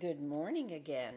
Good 0.00 0.20
morning 0.20 0.72
again. 0.72 1.14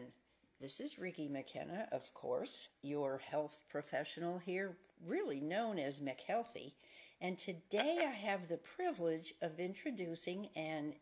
This 0.60 0.80
is 0.80 0.98
Ricky 0.98 1.28
McKenna, 1.28 1.86
of 1.92 2.12
course, 2.14 2.68
your 2.80 3.18
health 3.18 3.62
professional 3.68 4.38
here, 4.38 4.76
really 5.06 5.40
known 5.40 5.78
as 5.78 6.00
McHealthy. 6.00 6.72
And 7.20 7.38
today 7.38 7.98
I 8.00 8.10
have 8.10 8.48
the 8.48 8.56
privilege 8.56 9.34
of 9.40 9.60
introducing 9.60 10.48
and 10.56 10.94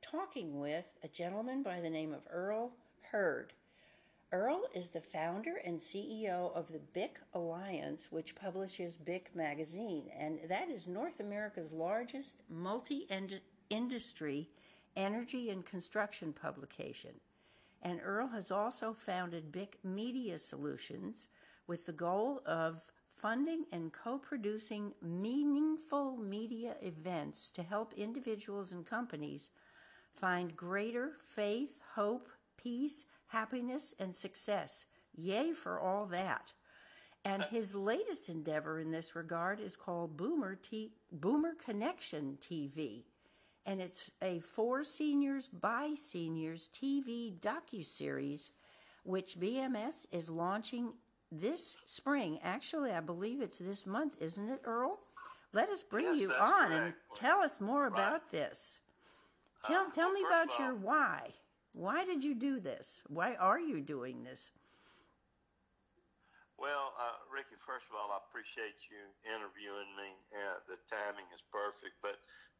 talking 0.00 0.58
with 0.58 0.86
a 1.02 1.08
gentleman 1.08 1.62
by 1.62 1.80
the 1.80 1.90
name 1.90 2.14
of 2.14 2.22
Earl 2.30 2.72
Heard. 3.10 3.52
Earl 4.32 4.62
is 4.74 4.88
the 4.88 5.00
founder 5.00 5.56
and 5.64 5.80
CEO 5.80 6.54
of 6.56 6.72
the 6.72 6.80
BIC 6.94 7.18
Alliance, 7.34 8.08
which 8.10 8.36
publishes 8.36 8.96
BIC 8.96 9.34
Magazine, 9.34 10.04
and 10.18 10.38
that 10.48 10.70
is 10.70 10.86
North 10.86 11.20
America's 11.20 11.72
largest 11.72 12.36
multi 12.48 13.06
industry 13.68 14.48
energy 14.96 15.50
and 15.50 15.64
construction 15.64 16.32
publication. 16.32 17.12
And 17.82 18.00
Earl 18.02 18.28
has 18.28 18.50
also 18.50 18.92
founded 18.92 19.52
BIC 19.52 19.78
Media 19.84 20.38
Solutions 20.38 21.28
with 21.66 21.86
the 21.86 21.92
goal 21.92 22.42
of 22.46 22.92
funding 23.12 23.64
and 23.72 23.92
co 23.92 24.18
producing 24.18 24.92
meaningful 25.02 26.16
media 26.16 26.76
events 26.82 27.50
to 27.52 27.62
help 27.62 27.92
individuals 27.94 28.72
and 28.72 28.86
companies 28.86 29.50
find 30.12 30.56
greater 30.56 31.12
faith, 31.34 31.80
hope, 31.94 32.28
peace, 32.56 33.06
happiness, 33.28 33.94
and 33.98 34.14
success. 34.14 34.86
Yay 35.16 35.52
for 35.52 35.78
all 35.78 36.06
that. 36.06 36.52
And 37.24 37.42
uh, 37.42 37.46
his 37.46 37.74
latest 37.74 38.28
endeavor 38.28 38.80
in 38.80 38.90
this 38.90 39.14
regard 39.14 39.60
is 39.60 39.76
called 39.76 40.16
Boomer, 40.16 40.56
T- 40.56 40.92
Boomer 41.12 41.54
Connection 41.54 42.38
TV 42.40 43.04
and 43.68 43.82
it's 43.82 44.10
a 44.22 44.38
for 44.40 44.82
seniors 44.82 45.48
by 45.48 45.92
seniors 45.94 46.70
TV 46.72 47.38
docu-series 47.38 48.50
which 49.04 49.38
BMS 49.38 50.06
is 50.10 50.28
launching 50.28 50.92
this 51.30 51.76
spring. 51.84 52.38
Actually, 52.42 52.92
I 52.92 53.00
believe 53.00 53.40
it's 53.42 53.58
this 53.58 53.86
month, 53.86 54.16
isn't 54.20 54.48
it, 54.48 54.60
Earl? 54.64 54.98
Let 55.52 55.68
us 55.68 55.82
bring 55.82 56.06
yes, 56.06 56.20
you 56.20 56.28
correct. 56.28 56.42
on 56.42 56.72
and 56.72 56.94
tell 57.14 57.40
us 57.40 57.60
more 57.60 57.84
right. 57.84 57.92
about 57.92 58.30
this. 58.30 58.80
Tell, 59.64 59.86
uh, 59.86 59.90
tell 59.90 60.08
well, 60.08 60.14
me 60.14 60.24
about 60.26 60.48
all, 60.58 60.66
your 60.66 60.74
why. 60.74 61.32
Why 61.72 62.04
did 62.04 62.24
you 62.24 62.34
do 62.34 62.60
this? 62.60 63.02
Why 63.08 63.34
are 63.36 63.60
you 63.60 63.80
doing 63.80 64.24
this? 64.24 64.50
Well, 66.58 66.92
uh, 66.98 67.22
Ricky, 67.32 67.56
first 67.64 67.86
of 67.88 67.96
all, 67.96 68.10
I 68.12 68.18
appreciate 68.28 68.90
you 68.90 68.98
interviewing 69.24 69.88
me. 69.96 70.10
Uh, 70.34 70.58
the 70.66 70.76
timing 70.90 71.28
is 71.32 71.44
perfect. 71.52 71.96
But 72.02 72.18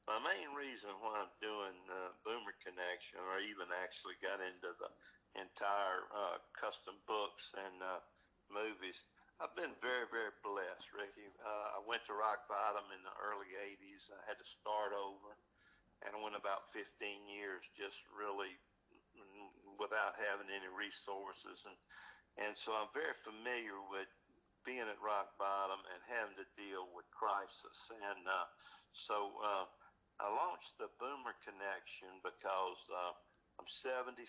my 0.08 0.16
main 0.24 0.56
reason 0.56 0.88
why 1.04 1.20
I'm 1.20 1.34
doing 1.44 1.76
Boomer 2.24 2.56
Connection, 2.64 3.20
or 3.28 3.44
even 3.44 3.68
actually 3.84 4.16
got 4.24 4.40
into 4.40 4.72
the 4.80 4.88
entire 5.36 6.08
uh, 6.08 6.40
custom 6.56 6.96
books 7.04 7.52
and 7.52 7.76
uh, 7.84 8.00
movies, 8.48 9.04
I've 9.38 9.54
been 9.54 9.76
very, 9.78 10.08
very 10.10 10.34
blessed, 10.42 10.90
Ricky. 10.96 11.28
Uh, 11.38 11.78
I 11.78 11.80
went 11.86 12.02
to 12.10 12.16
rock 12.16 12.48
bottom 12.50 12.88
in 12.90 12.98
the 13.06 13.14
early 13.22 13.52
80s. 13.54 14.10
I 14.10 14.18
had 14.26 14.40
to 14.40 14.48
start 14.48 14.90
over, 14.96 15.30
and 16.02 16.10
I 16.10 16.18
went 16.18 16.34
about 16.34 16.74
15 16.74 16.88
years 17.28 17.62
just 17.78 18.02
really 18.10 18.50
mm, 19.14 19.52
without 19.78 20.18
having 20.18 20.50
any 20.50 20.66
resources. 20.72 21.68
And, 21.68 21.78
and 22.42 22.52
so 22.58 22.74
I'm 22.74 22.90
very 22.90 23.14
familiar 23.22 23.78
with 23.92 24.10
being 24.66 24.90
at 24.90 24.98
rock 24.98 25.38
bottom 25.38 25.78
and 25.86 26.00
having 26.10 26.34
to 26.42 26.48
deal 26.58 26.90
with 26.90 27.06
crisis. 27.14 27.94
And 27.94 28.26
uh, 28.26 28.48
so 28.90 29.38
uh, 29.38 29.70
I 30.18 30.26
launched 30.26 30.74
the 30.82 30.90
Boomer 30.98 31.38
Connection 31.46 32.10
because 32.26 32.82
uh, 32.90 33.14
I'm 33.62 33.70
77. 33.70 34.26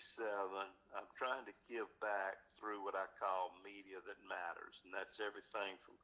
I'm 0.94 1.10
trying 1.18 1.42
to 1.50 1.54
give 1.66 1.90
back 1.98 2.38
through 2.54 2.86
what 2.86 2.94
I 2.94 3.10
call 3.18 3.58
media 3.66 3.98
that 3.98 4.22
matters, 4.22 4.86
and 4.86 4.94
that's 4.94 5.18
everything 5.18 5.74
from 5.82 5.98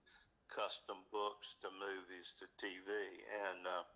custom 0.51 0.99
books 1.15 1.55
to 1.63 1.71
movies 1.71 2.35
to 2.43 2.51
TV. 2.59 2.91
And 3.47 3.63
uh, 3.63 3.87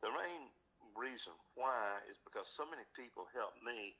the 0.00 0.08
main 0.08 0.48
reason 0.96 1.36
why 1.52 2.00
is 2.08 2.16
because 2.24 2.48
so 2.48 2.64
many 2.64 2.88
people 2.96 3.28
helped 3.36 3.60
me 3.60 3.92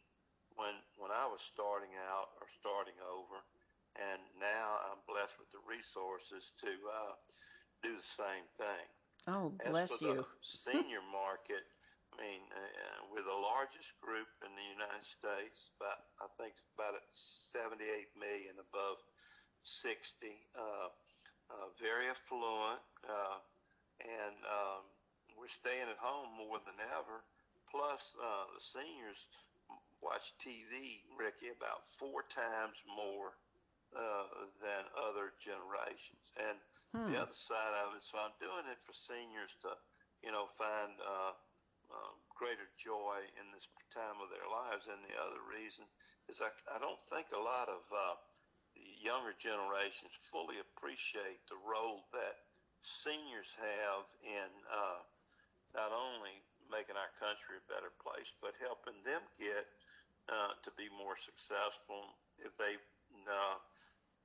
when 0.57 0.73
when 0.97 1.13
I 1.13 1.29
was 1.29 1.45
starting 1.45 1.93
out 2.17 2.33
or 2.41 2.49
starting 2.65 2.97
over, 3.13 3.45
and 4.01 4.25
now 4.41 4.81
I'm 4.89 5.05
blessed 5.05 5.37
with 5.37 5.53
the 5.53 5.61
resources 5.69 6.57
to 6.65 6.73
uh, 6.73 7.13
do 7.85 7.93
the 7.93 8.09
same 8.25 8.49
thing. 8.57 8.89
Oh, 9.27 9.53
As 9.61 9.73
bless 9.73 9.91
for 9.91 10.05
you. 10.05 10.15
the 10.17 10.27
senior 10.43 11.03
market, 11.11 11.67
I 12.15 12.23
mean, 12.23 12.43
uh, 12.55 13.05
we're 13.11 13.27
the 13.27 13.43
largest 13.43 13.99
group 14.01 14.29
in 14.47 14.53
the 14.55 14.67
United 14.71 15.05
States, 15.05 15.71
but 15.79 15.99
I 16.23 16.27
think 16.39 16.55
about 16.79 16.95
78 17.11 18.09
million 18.19 18.55
above 18.61 19.03
60, 19.63 20.27
uh, 20.55 20.89
uh, 21.51 21.67
very 21.81 22.09
affluent, 22.09 22.81
uh, 23.05 23.39
and 24.01 24.37
um, 24.47 24.83
we're 25.37 25.51
staying 25.51 25.91
at 25.91 25.99
home 25.99 26.31
more 26.39 26.59
than 26.63 26.79
ever. 26.95 27.23
Plus, 27.71 28.15
uh, 28.23 28.47
the 28.55 28.63
seniors 28.63 29.27
watch 30.03 30.35
TV, 30.39 31.03
Ricky, 31.19 31.51
about 31.51 31.83
four 31.99 32.23
times 32.31 32.83
more 32.87 33.35
uh, 33.97 34.47
than 34.63 34.85
other 34.97 35.33
generations. 35.41 36.33
And 36.39 36.61
Hmm. 36.95 37.13
the 37.13 37.23
other 37.23 37.35
side 37.35 37.75
of 37.87 37.97
it, 37.97 38.05
so 38.05 38.19
I'm 38.19 38.37
doing 38.41 38.69
it 38.71 38.79
for 38.85 38.93
seniors 38.95 39.57
to, 39.63 39.77
you 40.23 40.33
know, 40.33 40.47
find 40.47 41.01
uh, 41.01 41.35
uh, 41.91 42.13
greater 42.37 42.69
joy 42.77 43.27
in 43.41 43.53
this 43.53 43.69
time 43.93 44.21
of 44.23 44.31
their 44.31 44.49
lives. 44.51 44.89
And 44.89 45.05
the 45.05 45.17
other 45.21 45.41
reason 45.49 45.87
is 46.29 46.43
I, 46.43 46.51
I 46.75 46.79
don't 46.79 47.01
think 47.03 47.29
a 47.33 47.41
lot 47.41 47.69
of 47.69 47.83
uh, 47.95 48.17
the 48.75 48.85
younger 49.03 49.35
generations 49.39 50.13
fully 50.31 50.59
appreciate 50.61 51.47
the 51.49 51.57
role 51.59 52.07
that 52.13 52.37
seniors 52.83 53.57
have 53.59 54.07
in 54.23 54.51
uh, 54.71 55.03
not 55.75 55.93
only 55.93 56.43
making 56.71 56.97
our 56.97 57.13
country 57.21 57.57
a 57.59 57.73
better 57.73 57.93
place, 58.03 58.33
but 58.43 58.55
helping 58.61 59.03
them 59.05 59.23
get 59.39 59.67
uh, 60.29 60.55
to 60.63 60.71
be 60.77 60.89
more 60.91 61.17
successful 61.17 62.19
if 62.39 62.57
they 62.57 62.77
uh, 63.29 63.59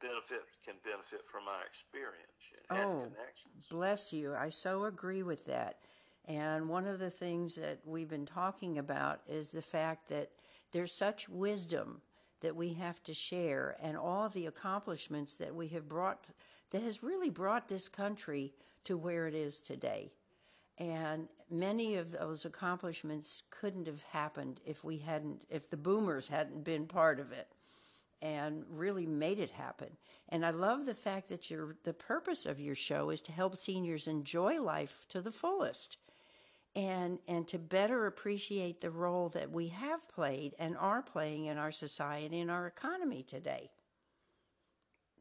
benefit 0.02 0.44
can 0.66 0.76
benefit 0.84 1.26
from 1.26 1.44
our 1.48 1.66
experience 1.66 2.52
and 2.70 2.80
Oh, 2.80 3.00
connections. 3.02 3.68
Bless 3.70 4.14
you. 4.14 4.34
I 4.34 4.50
so 4.50 4.86
agree 4.86 5.24
with 5.24 5.46
that. 5.46 5.80
And 6.26 6.70
one 6.70 6.88
of 6.88 7.00
the 7.00 7.10
things 7.10 7.56
that 7.56 7.80
we've 7.86 8.10
been 8.10 8.26
talking 8.26 8.78
about 8.78 9.22
is 9.28 9.52
the 9.52 9.62
fact 9.62 10.08
that 10.10 10.30
there's 10.72 10.94
such 10.94 11.28
wisdom 11.30 12.02
that 12.42 12.56
we 12.56 12.74
have 12.74 13.02
to 13.04 13.14
share 13.14 13.76
and 13.82 13.98
all 13.98 14.30
the 14.30 14.46
accomplishments 14.48 15.36
that 15.36 15.54
we 15.54 15.68
have 15.70 15.88
brought 15.88 16.26
that 16.72 16.82
has 16.82 17.04
really 17.04 17.30
brought 17.30 17.68
this 17.68 17.90
country 17.90 18.54
to 18.84 18.98
where 18.98 19.28
it 19.28 19.36
is 19.36 19.62
today. 19.62 20.12
And 20.78 21.28
many 21.50 21.96
of 21.96 22.12
those 22.12 22.46
accomplishments 22.46 23.44
couldn't 23.50 23.88
have 23.88 24.02
happened 24.04 24.60
if 24.66 24.84
we 24.84 24.98
hadn't 24.98 25.44
if 25.50 25.70
the 25.70 25.78
boomers 25.78 26.30
hadn't 26.30 26.64
been 26.64 26.88
part 26.88 27.20
of 27.20 27.32
it 27.32 27.48
and 28.22 28.64
really 28.70 29.06
made 29.06 29.40
it 29.40 29.52
happen. 29.52 29.90
And 30.30 30.46
I 30.46 30.52
love 30.52 30.86
the 30.86 30.94
fact 30.94 31.30
that 31.30 31.50
your 31.50 31.76
the 31.84 31.94
purpose 31.94 32.46
of 32.46 32.60
your 32.60 32.76
show 32.76 33.10
is 33.10 33.22
to 33.22 33.32
help 33.32 33.58
seniors 33.58 34.08
enjoy 34.08 34.62
life 34.62 35.06
to 35.10 35.22
the 35.22 35.32
fullest 35.32 35.98
and 36.76 37.20
and 37.28 37.48
to 37.48 37.58
better 37.58 38.06
appreciate 38.06 38.82
the 38.82 38.92
role 38.92 39.30
that 39.30 39.52
we 39.52 39.68
have 39.68 40.08
played 40.08 40.54
and 40.58 40.78
are 40.78 41.02
playing 41.02 41.46
in 41.46 41.58
our 41.58 41.72
society 41.72 42.40
and 42.40 42.52
our 42.52 42.68
economy 42.68 43.24
today. 43.24 43.70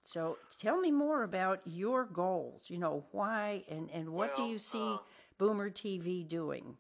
So 0.05 0.39
tell 0.59 0.79
me 0.81 0.91
more 0.91 1.23
about 1.23 1.61
your 1.65 2.05
goals. 2.05 2.65
You 2.69 2.79
know, 2.79 3.05
why 3.13 3.65
and, 3.69 3.91
and 3.93 4.11
what 4.11 4.37
do 4.37 4.45
you 4.45 4.59
see 4.59 4.95
uh, 4.95 4.99
Boomer 5.39 5.71
TV 5.71 6.27
doing? 6.27 6.77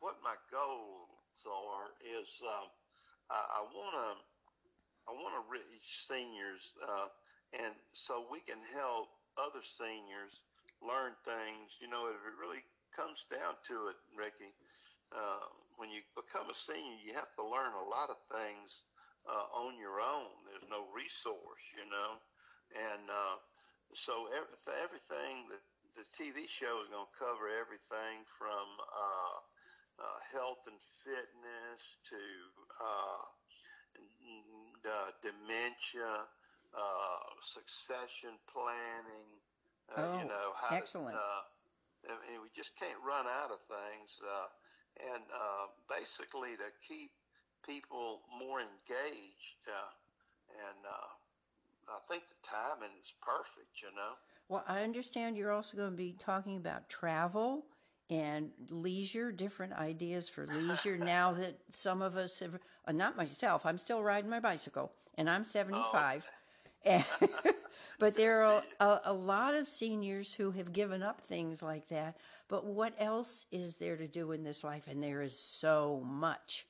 What 0.00 0.16
my 0.22 0.34
goals 0.50 1.46
are 1.46 1.90
is 2.04 2.42
um, 2.42 2.68
I, 3.30 3.34
I 3.34 3.62
want 3.74 3.94
to 3.94 4.35
I 5.08 5.12
want 5.12 5.34
to 5.34 5.44
reach 5.50 6.06
seniors, 6.06 6.74
uh, 6.82 7.08
and 7.52 7.74
so 7.92 8.26
we 8.30 8.40
can 8.40 8.60
help 8.74 9.08
other 9.38 9.62
seniors 9.62 10.44
learn 10.82 11.14
things. 11.24 11.78
You 11.80 11.88
know, 11.88 12.08
if 12.08 12.20
it 12.26 12.36
really 12.40 12.62
comes 12.94 13.26
down 13.30 13.56
to 13.70 13.88
it, 13.88 13.96
Ricky. 14.16 14.52
Uh, 15.14 15.46
when 15.76 15.90
you 15.90 16.00
become 16.16 16.50
a 16.50 16.54
senior, 16.54 16.96
you 17.04 17.14
have 17.14 17.32
to 17.36 17.44
learn 17.44 17.72
a 17.74 17.84
lot 17.88 18.10
of 18.10 18.18
things 18.30 18.84
uh, 19.28 19.46
on 19.54 19.78
your 19.78 20.00
own. 20.00 20.30
There's 20.50 20.68
no 20.70 20.86
resource, 20.94 21.64
you 21.76 21.88
know, 21.90 22.18
and 22.74 23.08
uh, 23.10 23.36
so 23.94 24.26
everything, 24.34 24.74
everything 24.82 25.48
that 25.50 25.62
the 25.94 26.04
TV 26.10 26.46
show 26.46 26.82
is 26.82 26.88
going 26.90 27.06
to 27.06 27.18
cover 27.18 27.48
everything 27.48 28.24
from 28.26 28.66
uh, 28.82 29.38
uh, 30.02 30.18
health 30.32 30.66
and 30.66 30.78
fitness 30.80 31.98
to 32.10 32.20
uh, 32.82 33.22
uh, 34.86 35.10
dementia, 35.22 36.26
uh, 36.74 37.18
succession 37.42 38.38
planning. 38.52 39.28
Uh, 39.90 40.02
Oh, 40.02 40.18
you 40.18 40.26
know 40.26 40.50
how 40.58 40.76
excellent. 40.76 41.14
To, 41.14 41.18
uh, 41.18 42.12
I 42.12 42.30
mean, 42.30 42.42
we 42.42 42.48
just 42.54 42.76
can't 42.76 42.98
run 43.06 43.26
out 43.26 43.50
of 43.50 43.58
things, 43.66 44.20
uh, 44.22 44.48
and 45.14 45.22
uh, 45.30 45.66
basically 45.88 46.56
to 46.56 46.70
keep 46.86 47.10
people 47.66 48.22
more 48.38 48.60
engaged, 48.60 49.62
uh, 49.68 49.90
and 50.68 50.78
uh, 50.86 51.94
I 51.94 51.98
think 52.10 52.24
the 52.28 52.36
timing 52.42 52.94
is 53.00 53.12
perfect. 53.22 53.82
You 53.82 53.94
know. 53.94 54.14
Well, 54.48 54.64
I 54.66 54.82
understand 54.82 55.36
you're 55.36 55.52
also 55.52 55.76
going 55.76 55.90
to 55.90 55.96
be 55.96 56.12
talking 56.18 56.56
about 56.56 56.88
travel 56.88 57.66
and 58.08 58.50
leisure, 58.70 59.32
different 59.32 59.72
ideas 59.72 60.28
for 60.28 60.46
leisure. 60.46 60.96
now 60.96 61.32
that 61.32 61.58
some 61.72 62.02
of 62.02 62.16
us 62.16 62.38
have, 62.38 62.58
uh, 62.86 62.92
not 62.92 63.16
myself, 63.16 63.66
I'm 63.66 63.78
still 63.78 64.02
riding 64.02 64.30
my 64.30 64.40
bicycle, 64.40 64.92
and 65.16 65.28
I'm 65.28 65.44
75. 65.44 66.30
Oh, 66.30 66.40
okay. 66.86 67.04
but 67.98 68.16
there 68.16 68.42
are 68.42 68.62
a, 68.80 69.00
a, 69.06 69.12
lot 69.12 69.54
of 69.54 69.66
seniors 69.66 70.32
who 70.32 70.52
have 70.52 70.72
given 70.72 71.02
up 71.02 71.20
things 71.20 71.62
like 71.62 71.88
that. 71.88 72.16
But 72.48 72.64
what 72.64 72.94
else 72.98 73.46
is 73.50 73.78
there 73.78 73.96
to 73.96 74.06
do 74.06 74.32
in 74.32 74.44
this 74.44 74.62
life? 74.62 74.86
And 74.88 75.02
there 75.02 75.22
is 75.22 75.36
so 75.36 76.02
much. 76.06 76.66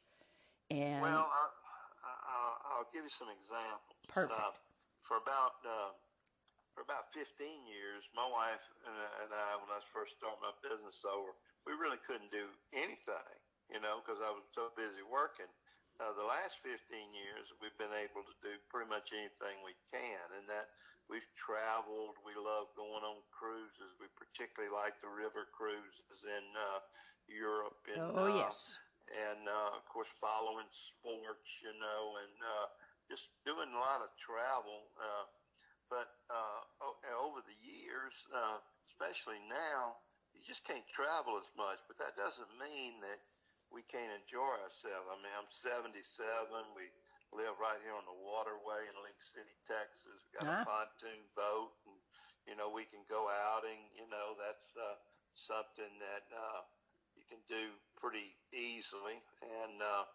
And 0.70 1.02
well, 1.02 1.28
I, 1.28 2.78
will 2.78 2.88
give 2.92 3.04
you 3.04 3.10
some 3.10 3.28
examples. 3.28 3.80
Perfect. 4.08 4.40
Uh, 4.40 4.52
for 5.02 5.18
about 5.18 5.52
uh, 5.64 5.90
for 6.76 6.84
about 6.84 7.08
15 7.16 7.24
years, 7.64 8.04
my 8.12 8.28
wife 8.28 8.68
and 8.84 9.32
I, 9.32 9.56
when 9.56 9.72
I 9.72 9.80
was 9.80 9.88
first 9.88 10.20
starting 10.20 10.44
my 10.44 10.52
business 10.60 11.08
over, 11.08 11.32
we 11.64 11.72
really 11.72 11.96
couldn't 12.04 12.28
do 12.28 12.52
anything, 12.76 13.40
you 13.72 13.80
know, 13.80 14.04
because 14.04 14.20
I 14.20 14.28
was 14.28 14.44
so 14.52 14.68
busy 14.76 15.00
working. 15.08 15.48
Uh, 15.96 16.12
the 16.12 16.28
last 16.28 16.60
15 16.60 16.76
years, 17.16 17.56
we've 17.64 17.74
been 17.80 17.96
able 17.96 18.20
to 18.20 18.36
do 18.44 18.60
pretty 18.68 18.92
much 18.92 19.16
anything 19.16 19.56
we 19.64 19.72
can, 19.88 20.20
and 20.36 20.44
that 20.44 20.68
we've 21.08 21.24
traveled. 21.32 22.20
We 22.20 22.36
love 22.36 22.68
going 22.76 23.00
on 23.00 23.24
cruises. 23.32 23.96
We 23.96 24.12
particularly 24.12 24.68
like 24.68 25.00
the 25.00 25.08
river 25.08 25.48
cruises 25.56 26.28
in 26.28 26.44
uh, 26.52 26.84
Europe. 27.24 27.80
And, 27.88 28.04
oh, 28.12 28.28
uh, 28.28 28.44
yes. 28.44 28.76
And 29.08 29.48
uh, 29.48 29.80
of 29.80 29.88
course, 29.88 30.12
following 30.20 30.68
sports, 30.68 31.64
you 31.64 31.72
know, 31.80 32.20
and 32.20 32.36
uh, 32.44 32.68
just 33.08 33.32
doing 33.48 33.72
a 33.72 33.80
lot 33.80 34.04
of 34.04 34.12
travel. 34.20 34.92
But 35.88 36.10
uh, 36.28 36.60
over 37.22 37.40
the 37.46 37.58
years, 37.62 38.14
uh, 38.34 38.58
especially 38.90 39.38
now, 39.46 39.98
you 40.34 40.42
just 40.42 40.66
can't 40.66 40.84
travel 40.90 41.38
as 41.38 41.50
much. 41.54 41.78
But 41.86 41.98
that 42.02 42.18
doesn't 42.18 42.50
mean 42.58 42.98
that 43.02 43.20
we 43.70 43.82
can't 43.86 44.10
enjoy 44.10 44.50
ourselves. 44.62 45.06
I 45.10 45.16
mean, 45.22 45.34
I'm 45.34 45.50
77. 45.50 46.02
We 46.74 46.90
live 47.34 47.58
right 47.58 47.78
here 47.82 47.94
on 47.94 48.06
the 48.06 48.18
waterway 48.22 48.86
in 48.86 48.94
League 49.02 49.22
City, 49.22 49.54
Texas. 49.66 50.22
We 50.26 50.38
got 50.38 50.46
uh-huh. 50.46 50.62
a 50.62 50.68
pontoon 50.68 51.22
boat, 51.34 51.74
and 51.86 51.98
you 52.46 52.54
know 52.54 52.70
we 52.70 52.86
can 52.86 53.02
go 53.10 53.26
outing. 53.50 53.90
You 53.94 54.06
know 54.06 54.38
that's 54.38 54.70
uh, 54.78 54.98
something 55.34 55.90
that 55.98 56.26
uh, 56.30 56.62
you 57.18 57.26
can 57.26 57.42
do 57.50 57.74
pretty 57.98 58.34
easily, 58.54 59.18
and 59.42 59.82
uh, 59.82 60.06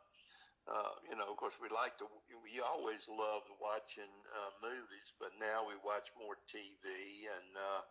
uh, 0.69 0.93
you 1.09 1.17
know, 1.17 1.25
of 1.25 1.37
course, 1.41 1.57
we 1.57 1.73
like 1.73 1.97
to. 1.97 2.05
We 2.45 2.61
always 2.61 3.09
loved 3.09 3.49
watching 3.57 4.09
uh, 4.29 4.51
movies, 4.61 5.09
but 5.17 5.33
now 5.41 5.65
we 5.65 5.73
watch 5.81 6.13
more 6.13 6.37
TV, 6.45 6.85
and 7.25 7.49
uh, 7.57 7.83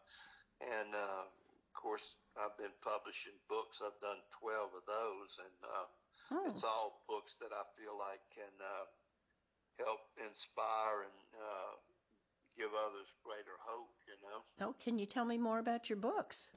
and 0.79 0.91
uh, 0.95 1.27
of 1.27 1.73
course, 1.75 2.15
I've 2.39 2.55
been 2.55 2.75
publishing 2.79 3.35
books. 3.51 3.83
I've 3.83 3.99
done 3.99 4.23
twelve 4.31 4.71
of 4.71 4.87
those, 4.87 5.43
and 5.43 5.59
uh, 5.67 5.87
oh. 6.39 6.47
it's 6.47 6.63
all 6.63 7.03
books 7.11 7.35
that 7.43 7.51
I 7.51 7.67
feel 7.75 7.99
like 7.99 8.23
can 8.31 8.55
uh, 8.63 8.87
help 9.83 10.07
inspire 10.23 11.11
and 11.11 11.19
uh, 11.35 11.75
give 12.55 12.71
others 12.71 13.11
greater 13.27 13.59
hope. 13.67 13.99
You 14.07 14.15
know. 14.23 14.39
Oh, 14.63 14.75
can 14.79 14.95
you 14.95 15.11
tell 15.11 15.27
me 15.27 15.43
more 15.43 15.59
about 15.59 15.91
your 15.91 15.99
books? 15.99 16.55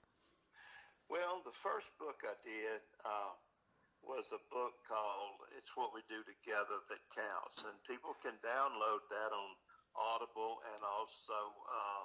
Well, 1.09 1.41
the 1.41 1.53
first 1.53 1.89
book 1.97 2.21
I 2.21 2.37
did. 2.45 2.85
Uh, 3.01 3.33
was 4.03 4.35
a 4.35 4.41
book 4.51 4.75
called 4.83 5.47
It's 5.55 5.79
What 5.79 5.95
We 5.95 6.03
Do 6.11 6.19
Together 6.27 6.83
That 6.91 7.03
Counts. 7.15 7.63
And 7.63 7.75
people 7.87 8.11
can 8.19 8.35
download 8.43 9.03
that 9.07 9.31
on 9.31 9.49
Audible 9.95 10.59
and 10.75 10.81
also 10.83 11.39
uh, 11.71 12.03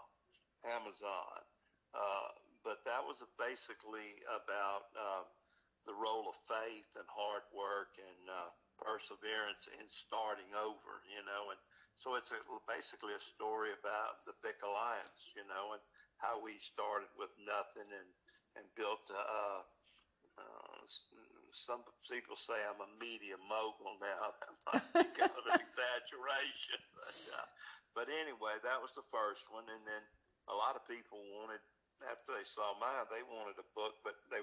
Amazon. 0.78 1.38
Uh, 1.90 2.30
but 2.62 2.86
that 2.86 3.02
was 3.02 3.22
basically 3.34 4.14
about 4.30 4.94
uh, 4.94 5.26
the 5.90 5.96
role 5.96 6.30
of 6.30 6.38
faith 6.46 6.86
and 6.94 7.06
hard 7.10 7.42
work 7.50 7.98
and 7.98 8.22
uh, 8.30 8.50
perseverance 8.78 9.66
in 9.74 9.86
starting 9.90 10.50
over, 10.54 11.02
you 11.10 11.22
know. 11.26 11.50
And 11.50 11.60
so 11.98 12.14
it's 12.14 12.30
a, 12.30 12.38
basically 12.70 13.18
a 13.18 13.22
story 13.22 13.74
about 13.74 14.22
the 14.22 14.38
Bic 14.46 14.62
Alliance, 14.62 15.34
you 15.34 15.42
know, 15.50 15.74
and 15.74 15.82
how 16.22 16.38
we 16.38 16.54
started 16.62 17.10
with 17.18 17.34
nothing 17.42 17.90
and, 17.90 18.10
and 18.54 18.64
built 18.78 19.10
a, 19.10 19.18
uh, 19.18 19.62
some 21.52 21.82
people 22.06 22.36
say 22.36 22.56
I'm 22.66 22.80
a 22.82 22.90
media 23.00 23.36
mogul 23.48 23.96
now. 24.00 24.34
That 24.40 24.54
might 24.66 24.88
be 24.92 25.04
kind 25.16 25.34
of 25.34 25.44
an 25.48 25.60
exaggeration, 25.64 26.80
but, 26.94 27.18
uh, 27.34 27.48
but 27.94 28.06
anyway, 28.12 28.60
that 28.62 28.80
was 28.80 28.94
the 28.94 29.06
first 29.08 29.48
one, 29.50 29.66
and 29.68 29.84
then 29.84 30.04
a 30.48 30.54
lot 30.54 30.76
of 30.76 30.84
people 30.88 31.20
wanted 31.36 31.60
after 32.06 32.30
they 32.36 32.46
saw 32.46 32.78
mine, 32.78 33.10
they 33.10 33.26
wanted 33.26 33.58
a 33.58 33.68
book, 33.74 33.98
but 34.06 34.14
they 34.30 34.38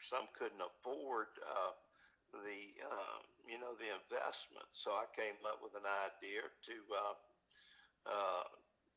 some 0.00 0.28
couldn't 0.36 0.60
afford 0.60 1.28
uh, 1.44 1.72
the 2.32 2.60
uh, 2.84 3.18
you 3.48 3.56
know 3.60 3.72
the 3.76 3.88
investment. 3.88 4.68
So 4.72 4.92
I 4.92 5.08
came 5.16 5.36
up 5.48 5.60
with 5.64 5.76
an 5.76 5.88
idea 5.88 6.44
to 6.44 6.76
uh, 6.92 7.16
uh, 8.08 8.44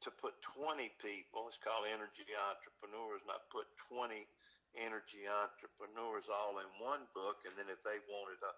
to 0.03 0.11
put 0.11 0.35
20 0.59 0.91
people. 0.99 1.47
It's 1.47 1.59
called 1.59 1.87
Energy 1.87 2.27
Entrepreneurs, 2.35 3.23
and 3.23 3.31
I 3.31 3.39
put 3.47 3.71
20 3.87 4.27
energy 4.75 5.23
entrepreneurs 5.29 6.27
all 6.27 6.59
in 6.59 6.69
one 6.81 7.05
book. 7.13 7.45
And 7.47 7.53
then 7.55 7.69
if 7.69 7.79
they 7.85 8.01
wanted 8.09 8.41
a 8.43 8.53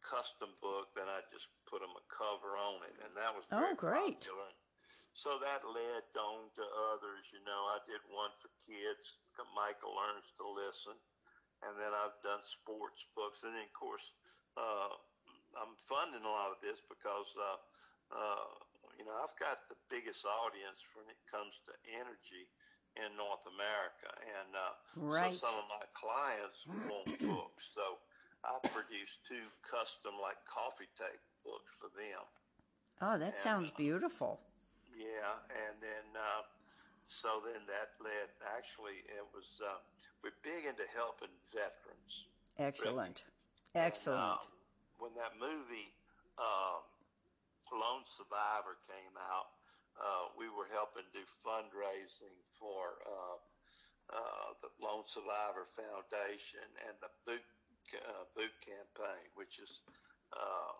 custom 0.00 0.54
book, 0.62 0.94
then 0.94 1.10
I 1.10 1.20
just 1.28 1.52
put 1.66 1.82
them 1.82 1.92
a 1.92 2.04
cover 2.08 2.56
on 2.56 2.80
it. 2.86 2.96
And 3.02 3.12
that 3.18 3.34
was 3.34 3.44
oh, 3.52 3.74
great. 3.74 4.24
Popular. 4.24 4.52
So 5.16 5.40
that 5.40 5.64
led 5.64 6.04
on 6.16 6.52
to 6.60 6.64
others. 6.92 7.32
You 7.32 7.40
know, 7.48 7.62
I 7.72 7.80
did 7.88 8.00
one 8.12 8.32
for 8.36 8.52
kids, 8.64 9.20
Michael 9.56 9.96
Learns 9.96 10.28
to 10.40 10.44
Listen. 10.44 10.96
And 11.64 11.72
then 11.80 11.92
I've 11.92 12.20
done 12.20 12.44
sports 12.44 13.08
books. 13.16 13.40
And 13.44 13.56
then, 13.56 13.64
of 13.64 13.72
course, 13.72 14.16
uh, 14.60 14.92
I'm 15.56 15.72
funding 15.88 16.24
a 16.24 16.28
lot 16.28 16.52
of 16.52 16.60
this 16.60 16.84
because, 16.84 17.32
uh, 17.32 17.58
uh, 18.12 18.52
you 18.96 19.04
know, 19.04 19.16
I've 19.16 19.36
got 19.36 19.68
the 19.68 19.76
biggest 19.92 20.24
audience 20.24 20.80
when 20.96 21.04
it 21.08 21.20
comes 21.28 21.60
to 21.68 21.72
energy 21.92 22.48
in 22.96 23.12
North 23.12 23.44
America, 23.44 24.08
and 24.24 24.50
uh, 24.56 24.72
right. 24.96 25.32
so 25.36 25.48
some 25.48 25.56
of 25.60 25.68
my 25.68 25.84
clients 25.92 26.64
want 26.88 27.12
books. 27.28 27.68
So 27.76 28.00
I 28.40 28.56
produced 28.72 29.20
two 29.28 29.44
custom 29.60 30.16
like 30.16 30.40
coffee 30.48 30.88
table 30.96 31.28
books 31.44 31.76
for 31.76 31.92
them. 31.92 32.24
Oh, 33.04 33.20
that 33.20 33.36
and, 33.36 33.44
sounds 33.44 33.68
uh, 33.68 33.76
beautiful. 33.76 34.40
Yeah, 34.96 35.44
and 35.52 35.76
then 35.84 36.08
uh, 36.16 36.48
so 37.04 37.44
then 37.44 37.68
that 37.68 37.92
led. 38.00 38.32
Actually, 38.56 39.04
it 39.12 39.28
was 39.36 39.60
uh, 39.60 39.76
we're 40.24 40.36
big 40.40 40.64
into 40.64 40.88
helping 40.96 41.32
veterans. 41.52 42.32
Excellent, 42.56 43.28
really. 43.76 43.92
excellent. 43.92 44.24
And, 44.24 44.40
uh, 44.40 44.56
when 44.96 45.12
that 45.20 45.36
movie 45.36 45.92
um, 46.40 46.80
Lone 47.74 48.06
Survivor 48.06 48.78
came 48.86 49.14
out, 49.18 49.50
uh, 49.96 50.30
we 50.36 50.46
were 50.52 50.68
helping 50.70 51.08
do 51.10 51.24
fundraising 51.40 52.36
for 52.52 53.00
uh, 53.02 53.38
uh, 54.12 54.48
the 54.60 54.70
Lone 54.78 55.08
Survivor 55.08 55.66
Foundation 55.72 56.68
and 56.86 56.94
the 57.00 57.10
boot 57.24 57.42
uh, 57.96 58.26
boot 58.34 58.52
campaign, 58.60 59.24
which 59.34 59.58
is 59.58 59.80
uh, 60.34 60.74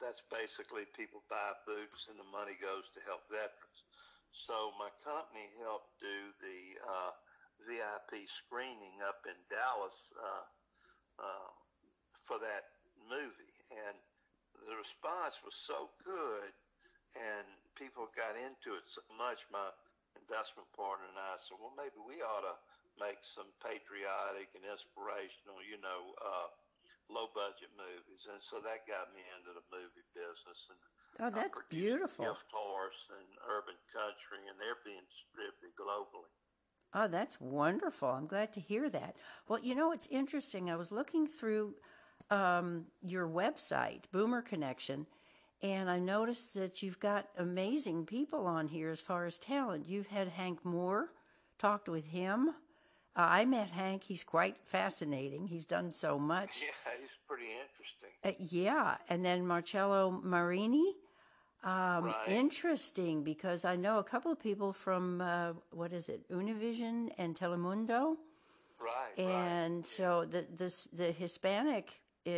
that's 0.00 0.22
basically 0.32 0.88
people 0.96 1.22
buy 1.28 1.52
boots 1.66 2.08
and 2.08 2.16
the 2.16 2.30
money 2.32 2.56
goes 2.58 2.88
to 2.94 3.00
help 3.04 3.22
veterans. 3.28 3.84
So 4.32 4.72
my 4.80 4.92
company 5.04 5.48
helped 5.60 5.96
do 6.00 6.32
the 6.40 6.60
uh, 6.80 7.12
VIP 7.64 8.28
screening 8.28 9.00
up 9.04 9.24
in 9.24 9.36
Dallas 9.48 10.12
for 12.26 12.42
that 12.42 12.66
movie, 13.06 13.54
and 13.70 13.96
the 14.66 14.74
response 14.74 15.40
was 15.46 15.54
so 15.54 15.94
good 16.02 16.50
and 17.14 17.46
people 17.78 18.10
got 18.12 18.36
into 18.36 18.76
it 18.76 18.84
so 18.84 19.00
much. 19.14 19.46
My 19.48 19.70
investment 20.18 20.68
partner 20.74 21.06
and 21.06 21.16
I 21.16 21.38
said, 21.38 21.56
well, 21.62 21.72
maybe 21.78 21.96
we 22.02 22.20
ought 22.20 22.44
to 22.44 22.56
make 22.98 23.22
some 23.22 23.48
patriotic 23.62 24.52
and 24.58 24.66
inspirational, 24.66 25.62
you 25.64 25.78
know, 25.80 26.12
uh, 26.18 26.48
low 27.08 27.30
budget 27.32 27.70
movies. 27.78 28.28
And 28.28 28.42
so 28.42 28.58
that 28.60 28.88
got 28.88 29.14
me 29.14 29.22
into 29.38 29.54
the 29.54 29.64
movie 29.70 30.06
business. 30.12 30.68
And 30.72 30.80
oh, 31.22 31.30
that's 31.30 31.56
beautiful. 31.70 32.26
Gift 32.26 32.50
Horse 32.50 33.08
and 33.14 33.28
Urban 33.46 33.78
Country, 33.92 34.42
and 34.50 34.56
they're 34.58 34.82
being 34.82 35.04
distributed 35.08 35.72
globally. 35.78 36.32
Oh, 36.96 37.08
that's 37.08 37.40
wonderful. 37.40 38.08
I'm 38.08 38.26
glad 38.26 38.52
to 38.54 38.60
hear 38.60 38.88
that. 38.88 39.16
Well, 39.48 39.60
you 39.60 39.74
know, 39.74 39.92
it's 39.92 40.08
interesting. 40.08 40.70
I 40.70 40.76
was 40.76 40.90
looking 40.90 41.26
through 41.26 41.74
um, 42.30 42.86
your 43.02 43.26
website, 43.28 44.02
Boomer 44.12 44.42
Connection, 44.42 45.06
and 45.62 45.88
I 45.90 45.98
noticed 45.98 46.54
that 46.54 46.82
you've 46.82 47.00
got 47.00 47.28
amazing 47.38 48.06
people 48.06 48.46
on 48.46 48.68
here 48.68 48.90
as 48.90 49.00
far 49.00 49.24
as 49.26 49.38
talent. 49.38 49.88
You've 49.88 50.08
had 50.08 50.28
Hank 50.28 50.64
Moore, 50.64 51.10
talked 51.58 51.88
with 51.88 52.06
him. 52.06 52.50
I 53.18 53.46
met 53.46 53.70
Hank. 53.70 54.02
He's 54.04 54.22
quite 54.24 54.56
fascinating. 54.64 55.46
He's 55.46 55.64
done 55.64 55.92
so 55.92 56.18
much. 56.18 56.62
Yeah, 56.62 56.92
he's 57.00 57.16
pretty 57.26 57.46
interesting. 57.46 58.10
Uh, 58.22 58.32
yeah, 58.38 58.96
and 59.08 59.24
then 59.24 59.46
Marcello 59.46 60.20
Marini. 60.22 60.94
Um, 61.64 62.04
Right. 62.04 62.14
Interesting 62.28 63.24
because 63.24 63.64
I 63.64 63.76
know 63.76 63.98
a 63.98 64.04
couple 64.04 64.30
of 64.30 64.38
people 64.38 64.72
from 64.74 65.20
uh, 65.22 65.54
what 65.70 65.92
is 65.94 66.08
it, 66.10 66.28
Univision 66.30 67.08
and 67.18 67.34
Telemundo, 67.34 68.16
Right, 68.78 68.90
right. 69.16 69.18
and 69.18 69.84
so 69.86 70.26
the 70.26 70.46
this 70.54 70.86
the 70.92 71.10
Hispanic 71.12 71.98
uh, 72.26 72.30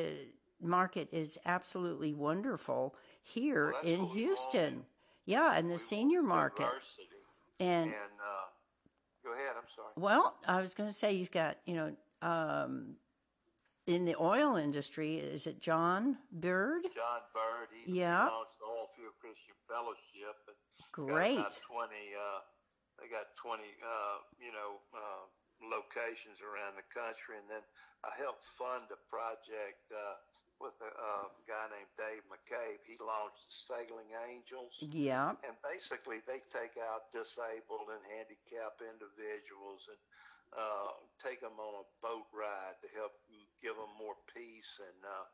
market 0.60 1.08
is 1.12 1.38
absolutely 1.46 2.12
wonderful 2.14 2.94
here 3.22 3.72
Well, 3.72 3.82
in 3.82 4.04
Houston. 4.06 4.84
Yeah, 5.26 5.56
and 5.56 5.68
the 5.68 5.74
We 5.74 5.78
senior 5.78 6.22
market. 6.22 6.64
diversity. 6.66 7.08
And 7.60 7.84
And 7.86 7.94
uh, 7.94 8.46
go 9.24 9.32
ahead. 9.32 9.54
I'm 9.56 9.68
sorry. 9.74 9.92
well, 9.96 10.36
I 10.46 10.60
was 10.60 10.74
going 10.74 10.88
to 10.88 10.94
say 10.94 11.12
you've 11.12 11.30
got 11.30 11.58
you 11.66 11.74
know 11.74 11.96
um, 12.22 12.96
in 13.86 14.04
the 14.04 14.16
oil 14.20 14.56
industry. 14.56 15.16
Is 15.16 15.46
it 15.46 15.60
John 15.60 16.18
Bird? 16.32 16.82
John 16.94 17.20
Bird. 17.34 17.68
He 17.84 17.98
Yeah. 18.00 18.26
launched 18.26 18.58
the 18.58 18.66
Oilfield 18.66 19.14
Christian 19.20 19.54
Fellowship. 19.68 20.36
Got 20.46 20.92
Great. 20.92 21.38
about 21.38 21.60
Twenty. 21.66 22.14
Uh, 22.14 22.40
they 23.00 23.08
got 23.08 23.26
twenty. 23.36 23.68
Uh, 23.84 24.18
you 24.40 24.52
know. 24.52 24.80
Locations 25.62 26.38
around 26.40 26.78
the 26.78 26.86
country 26.94 27.36
and 27.36 27.48
then 27.50 27.64
I 28.06 28.14
helped 28.14 28.46
fund 28.46 28.86
a 28.94 29.00
project 29.10 29.90
uh, 29.90 30.22
with 30.62 30.74
a 30.82 30.90
uh, 30.90 31.26
guy 31.46 31.66
named 31.70 31.90
Dave 31.98 32.22
McCabe. 32.30 32.82
He 32.86 32.94
launched 32.98 33.46
the 33.46 33.54
Sailing 33.54 34.10
Angels. 34.26 34.78
Yeah. 34.78 35.34
and 35.42 35.54
basically 35.66 36.22
they 36.26 36.42
take 36.46 36.78
out 36.78 37.10
disabled 37.10 37.90
and 37.90 38.02
handicapped 38.06 38.82
individuals 38.86 39.90
and 39.90 40.00
uh, 40.54 40.94
take 41.18 41.42
them 41.42 41.58
on 41.58 41.82
a 41.82 41.86
boat 42.00 42.26
ride 42.30 42.78
to 42.82 42.88
help 42.94 43.12
give 43.62 43.74
them 43.74 43.90
more 43.98 44.16
peace 44.30 44.80
and 44.80 45.00
uh, 45.04 45.26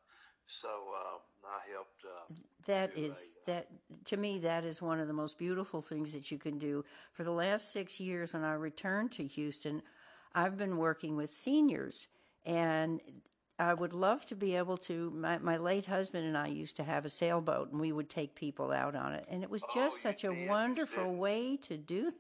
so 0.46 0.68
uh, 0.68 1.18
I 1.46 1.72
helped 1.72 2.04
uh, 2.04 2.34
That 2.66 2.96
is 2.96 3.12
a, 3.46 3.52
uh, 3.52 3.54
that 3.54 3.68
to 4.06 4.16
me 4.16 4.38
that 4.40 4.64
is 4.64 4.82
one 4.82 5.00
of 5.00 5.06
the 5.06 5.14
most 5.14 5.38
beautiful 5.38 5.80
things 5.80 6.12
that 6.12 6.30
you 6.30 6.38
can 6.38 6.58
do. 6.58 6.84
For 7.12 7.24
the 7.24 7.30
last 7.30 7.72
6 7.72 8.00
years 8.00 8.34
when 8.34 8.44
I 8.44 8.54
returned 8.54 9.12
to 9.12 9.26
Houston, 9.26 9.82
I've 10.34 10.56
been 10.56 10.76
working 10.76 11.16
with 11.16 11.30
seniors 11.30 12.08
and 12.44 13.00
I 13.58 13.72
would 13.74 13.92
love 13.92 14.26
to 14.26 14.34
be 14.34 14.56
able 14.56 14.76
to 14.78 15.10
my, 15.10 15.38
my 15.38 15.56
late 15.56 15.86
husband 15.86 16.26
and 16.26 16.36
I 16.36 16.48
used 16.48 16.76
to 16.76 16.84
have 16.84 17.04
a 17.04 17.08
sailboat 17.08 17.70
and 17.70 17.80
we 17.80 17.92
would 17.92 18.10
take 18.10 18.34
people 18.34 18.72
out 18.72 18.96
on 18.96 19.12
it. 19.12 19.26
And 19.28 19.42
it 19.42 19.50
was 19.50 19.62
Oh, 19.64 19.70
just 19.74 19.96
you'd 19.96 20.02
such 20.02 20.24
a 20.24 20.48
wonderful 20.48 21.14
way 21.16 21.56
to 21.58 21.76
do 21.76 22.12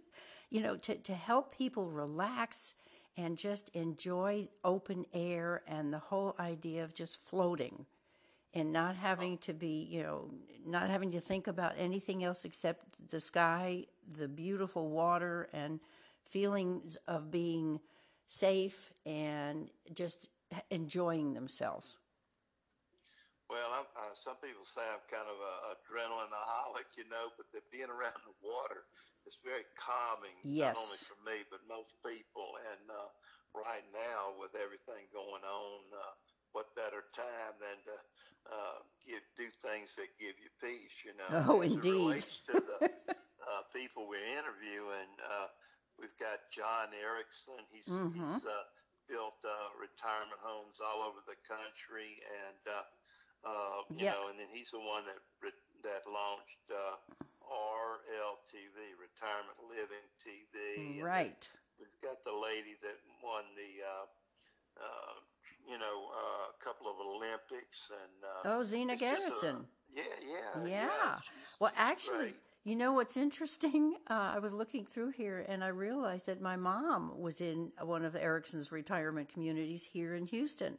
you 0.50 0.60
know 0.60 0.76
to 0.76 0.94
to 0.96 1.14
help 1.14 1.56
people 1.56 1.90
relax 1.90 2.74
and 3.16 3.36
just 3.36 3.70
enjoy 3.70 4.48
open 4.64 5.04
air 5.12 5.62
and 5.66 5.92
the 5.92 5.98
whole 5.98 6.34
idea 6.38 6.84
of 6.84 6.94
just 6.94 7.20
floating 7.20 7.86
and 8.54 8.72
not 8.72 8.94
having 8.96 9.36
to 9.38 9.52
be, 9.52 9.86
you 9.90 10.02
know, 10.02 10.30
not 10.66 10.88
having 10.88 11.10
to 11.12 11.20
think 11.20 11.46
about 11.46 11.74
anything 11.76 12.22
else 12.22 12.44
except 12.44 13.08
the 13.10 13.20
sky, 13.20 13.84
the 14.16 14.28
beautiful 14.28 14.90
water, 14.90 15.48
and 15.52 15.80
feelings 16.22 16.96
of 17.08 17.30
being 17.30 17.80
safe 18.26 18.90
and 19.06 19.70
just 19.94 20.28
enjoying 20.70 21.34
themselves. 21.34 21.98
well 23.50 23.70
I'm, 23.72 23.88
uh, 23.96 24.14
some 24.14 24.36
people 24.40 24.64
say 24.64 24.82
I'm 24.84 25.04
kind 25.10 25.28
of 25.28 25.38
a 25.38 25.54
adrenaline-aholic 25.78 26.96
you 26.96 27.06
know 27.10 27.30
but 27.36 27.48
the, 27.52 27.60
being 27.70 27.90
around 27.90 28.18
the 28.24 28.36
water 28.42 28.86
is 29.26 29.38
very 29.44 29.66
calming 29.76 30.34
Yes. 30.44 30.76
not 30.76 30.80
only 30.80 30.98
for 31.04 31.18
me 31.24 31.44
but 31.50 31.64
most 31.68 31.94
people 32.04 32.56
and 32.72 32.84
uh, 32.90 33.10
right 33.54 33.84
now 33.92 34.34
with 34.40 34.54
everything 34.58 35.06
going 35.12 35.44
on 35.44 35.78
uh, 35.94 36.12
what 36.52 36.74
better 36.78 37.04
time 37.14 37.54
than 37.60 37.78
to 37.84 37.96
uh, 38.50 38.78
give 39.04 39.24
do 39.36 39.48
things 39.62 39.94
that 39.96 40.12
give 40.20 40.36
you 40.40 40.50
peace 40.62 41.04
you 41.04 41.14
know 41.18 41.36
Oh, 41.48 41.60
indeed. 41.60 42.24
relates 42.24 42.40
to 42.46 42.54
the 42.54 42.78
uh, 43.44 43.62
people 43.74 44.06
we're 44.08 44.24
interviewing 44.38 45.10
uh, 45.24 45.48
we've 45.98 46.16
got 46.18 46.50
John 46.50 46.88
Erickson 46.94 47.58
he's, 47.70 47.86
Mhm. 47.88 48.14
he's 48.14 48.44
uh, 48.46 48.64
built 49.08 49.38
uh, 49.44 49.68
retirement 49.80 50.40
homes 50.40 50.80
all 50.80 51.02
over 51.02 51.20
the 51.26 51.36
country 51.46 52.20
and 52.46 52.62
uh, 52.68 52.84
uh, 53.48 53.82
you 53.90 54.06
Yeah. 54.06 54.12
know 54.12 54.28
and 54.28 54.38
then 54.38 54.48
he's 54.52 54.70
the 54.70 54.80
one 54.80 55.04
that 55.06 55.18
re- 55.42 55.64
that 55.82 56.06
launched 56.08 56.64
uh, 56.72 56.96
RLTV 57.44 58.96
Retirement 58.98 59.58
Living 59.68 60.06
TV 60.18 61.02
Right. 61.02 61.48
We've 61.78 62.00
got 62.02 62.22
the 62.24 62.32
lady 62.32 62.76
that 62.82 62.96
won 63.22 63.44
the, 63.56 63.82
uh, 63.84 64.06
uh, 64.80 65.14
you 65.68 65.76
know, 65.78 66.08
uh, 66.14 66.50
a 66.54 66.64
couple 66.64 66.86
of 66.88 66.96
Olympics 67.00 67.90
and. 67.90 68.24
Uh, 68.24 68.56
Oh, 68.58 68.62
Zina 68.62 68.96
just 68.96 69.02
a- 69.02 69.30
Garrison. 69.30 69.68
yeah, 69.92 70.02
yeah, 70.22 70.64
Yeah. 70.64 71.20
she's- 71.20 71.34
Well, 71.58 71.72
actually. 71.76 72.34
You 72.64 72.76
know 72.76 72.92
what's 72.94 73.16
interesting? 73.16 73.96
Uh, 74.06 74.32
I 74.34 74.38
was 74.38 74.52
looking 74.52 74.84
through 74.84 75.10
here 75.12 75.46
and 75.48 75.64
I 75.64 75.68
realized 75.68 76.26
that 76.26 76.40
my 76.40 76.56
mom 76.56 77.18
was 77.18 77.40
in 77.40 77.72
one 77.80 78.04
of 78.04 78.14
Erickson's 78.14 78.70
retirement 78.70 79.28
communities 79.32 79.82
here 79.82 80.14
in 80.14 80.26
Houston. 80.26 80.76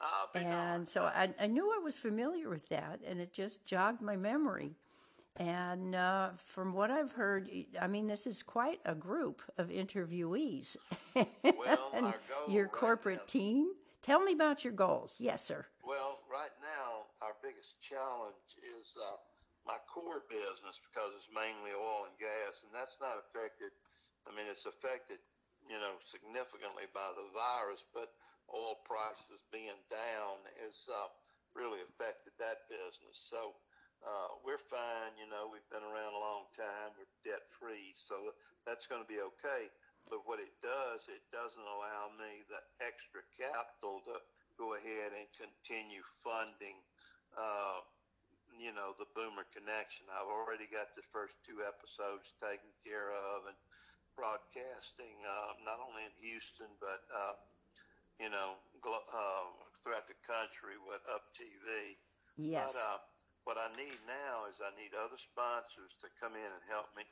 I'll 0.00 0.30
And 0.40 0.88
so 0.88 1.04
I, 1.04 1.30
I 1.40 1.48
knew 1.48 1.72
I 1.74 1.80
was 1.82 1.98
familiar 1.98 2.48
with 2.48 2.68
that, 2.70 3.00
and 3.06 3.20
it 3.20 3.32
just 3.32 3.64
jogged 3.64 4.00
my 4.00 4.16
memory. 4.16 4.76
And 5.36 5.94
uh, 5.94 6.30
from 6.36 6.72
what 6.72 6.90
I've 6.90 7.12
heard, 7.12 7.50
I 7.80 7.86
mean, 7.86 8.06
this 8.06 8.26
is 8.26 8.42
quite 8.42 8.80
a 8.84 8.94
group 8.94 9.42
of 9.58 9.68
interviewees. 9.68 10.76
Well, 11.14 11.90
and 11.94 12.06
our 12.06 12.14
goal 12.28 12.54
your 12.54 12.64
right 12.64 12.72
corporate 12.72 13.18
now- 13.18 13.26
team. 13.26 13.72
Tell 14.02 14.20
me 14.20 14.32
about 14.32 14.64
your 14.64 14.72
goals. 14.72 15.14
Yes, 15.18 15.44
sir. 15.44 15.64
Well, 15.84 16.18
right 16.30 16.50
now, 16.60 17.06
our 17.24 17.34
biggest 17.40 17.80
challenge 17.80 18.34
is 18.58 18.96
uh, 19.00 19.16
my 19.66 19.78
core 19.86 20.26
business 20.26 20.80
because 20.82 21.14
it's 21.14 21.30
mainly 21.30 21.74
oil 21.74 22.06
and 22.08 22.16
gas, 22.18 22.62
and 22.66 22.72
that's 22.74 22.98
not 22.98 23.18
affected. 23.18 23.70
I 24.26 24.34
mean, 24.34 24.46
it's 24.46 24.66
affected, 24.66 25.18
you 25.66 25.78
know, 25.78 25.98
significantly 26.02 26.86
by 26.90 27.10
the 27.14 27.26
virus, 27.34 27.82
but 27.94 28.10
oil 28.50 28.78
prices 28.86 29.42
being 29.50 29.78
down 29.90 30.42
has 30.62 30.86
uh, 30.90 31.10
really 31.54 31.82
affected 31.82 32.34
that 32.38 32.66
business. 32.68 33.16
So 33.18 33.54
uh, 34.02 34.38
we're 34.42 34.60
fine. 34.60 35.14
You 35.18 35.30
know, 35.30 35.46
we've 35.50 35.66
been 35.70 35.86
around 35.86 36.14
a 36.14 36.22
long 36.22 36.50
time. 36.54 36.94
We're 36.98 37.10
debt 37.22 37.46
free, 37.46 37.94
so 37.94 38.34
that's 38.66 38.86
going 38.90 39.02
to 39.02 39.10
be 39.10 39.22
okay. 39.34 39.70
But 40.10 40.26
what 40.26 40.42
it 40.42 40.50
does, 40.58 41.06
it 41.06 41.22
doesn't 41.30 41.62
allow 41.62 42.10
me 42.18 42.42
the 42.50 42.58
extra 42.82 43.22
capital 43.38 44.02
to 44.10 44.18
go 44.58 44.74
ahead 44.74 45.14
and 45.14 45.26
continue 45.38 46.02
funding, 46.26 46.76
uh, 47.38 47.80
you 48.58 48.72
know, 48.72 48.92
the 48.96 49.08
Boomer 49.16 49.46
Connection. 49.52 50.08
I've 50.12 50.28
already 50.28 50.68
got 50.68 50.92
the 50.94 51.04
first 51.12 51.36
two 51.44 51.64
episodes 51.64 52.32
taken 52.40 52.70
care 52.84 53.12
of 53.12 53.48
and 53.48 53.56
broadcasting 54.16 55.16
uh, 55.24 55.56
not 55.64 55.80
only 55.80 56.04
in 56.04 56.12
Houston 56.20 56.68
but 56.80 57.00
uh, 57.08 57.36
you 58.20 58.28
know 58.28 58.60
glo- 58.84 59.08
uh, 59.08 59.48
throughout 59.80 60.06
the 60.08 60.18
country 60.24 60.76
with 60.76 61.00
Up 61.08 61.32
TV. 61.32 61.96
Yes. 62.36 62.72
But 62.72 62.76
uh, 62.76 62.98
what 63.44 63.58
I 63.58 63.68
need 63.74 63.98
now 64.06 64.46
is 64.46 64.60
I 64.62 64.70
need 64.76 64.94
other 64.94 65.18
sponsors 65.18 65.96
to 66.04 66.08
come 66.20 66.36
in 66.36 66.46
and 66.46 66.64
help 66.68 66.92
me, 66.94 67.04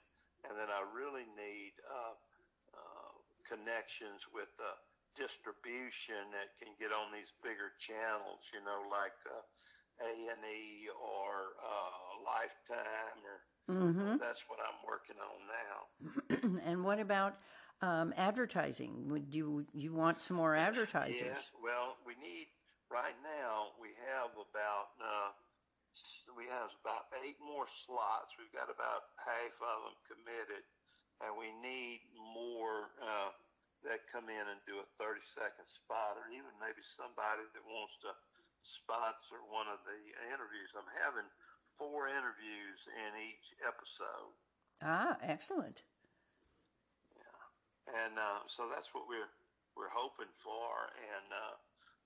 and 0.46 0.54
then 0.54 0.68
I 0.70 0.84
really 0.92 1.26
need 1.34 1.74
uh, 1.88 2.14
uh, 2.76 3.12
connections 3.48 4.28
with 4.30 4.52
uh, 4.60 4.76
distribution 5.16 6.30
that 6.36 6.54
can 6.60 6.72
get 6.78 6.94
on 6.94 7.10
these 7.10 7.32
bigger 7.42 7.74
channels. 7.80 8.48
You 8.54 8.62
know, 8.62 8.86
like 8.92 9.16
uh, 9.26 9.42
A 10.00 10.12
and 10.32 10.44
E 10.44 10.88
or 10.88 11.54
uh, 11.60 12.24
Lifetime, 12.24 13.20
or 13.24 13.36
hmm 13.70 14.16
that's 14.18 14.44
what 14.48 14.58
I'm 14.58 14.80
working 14.86 15.16
on 15.20 15.38
now. 15.46 16.60
and 16.66 16.84
what 16.84 16.98
about 16.98 17.36
um, 17.82 18.12
advertising? 18.16 19.08
Would 19.08 19.34
you 19.34 19.66
you 19.72 19.92
want 19.92 20.20
some 20.20 20.36
more 20.36 20.54
advertisers? 20.54 21.20
Yes. 21.24 21.50
Well, 21.62 21.96
we 22.06 22.14
need 22.20 22.48
right 22.90 23.16
now. 23.22 23.76
We 23.80 23.94
have 24.10 24.32
about 24.34 24.96
uh, 25.00 25.30
we 26.36 26.44
have 26.48 26.72
about 26.82 27.08
eight 27.24 27.38
more 27.40 27.66
slots. 27.68 28.34
We've 28.38 28.52
got 28.52 28.68
about 28.72 29.14
half 29.20 29.54
of 29.60 29.78
them 29.86 29.96
committed, 30.08 30.64
and 31.24 31.36
we 31.38 31.52
need 31.62 32.00
more 32.16 32.90
uh, 33.00 33.30
that 33.84 34.04
come 34.12 34.28
in 34.28 34.44
and 34.48 34.60
do 34.66 34.80
a 34.80 34.86
thirty 35.00 35.22
second 35.22 35.68
spot, 35.68 36.16
or 36.20 36.28
even 36.32 36.50
maybe 36.60 36.82
somebody 36.84 37.44
that 37.52 37.64
wants 37.68 37.96
to 38.04 38.12
sponsor 38.62 39.40
one 39.48 39.68
of 39.68 39.80
the 39.88 40.00
interviews. 40.28 40.76
I'm 40.76 40.88
having 41.04 41.28
four 41.80 42.08
interviews 42.08 42.88
in 42.88 43.12
each 43.20 43.56
episode. 43.64 44.36
Ah, 44.84 45.16
excellent. 45.24 45.84
Yeah, 47.16 47.40
and 48.04 48.16
uh, 48.16 48.44
so 48.48 48.68
that's 48.68 48.92
what 48.92 49.08
we're 49.08 49.32
we're 49.76 49.92
hoping 49.92 50.32
for. 50.36 50.92
And 50.96 51.28
uh, 51.32 51.54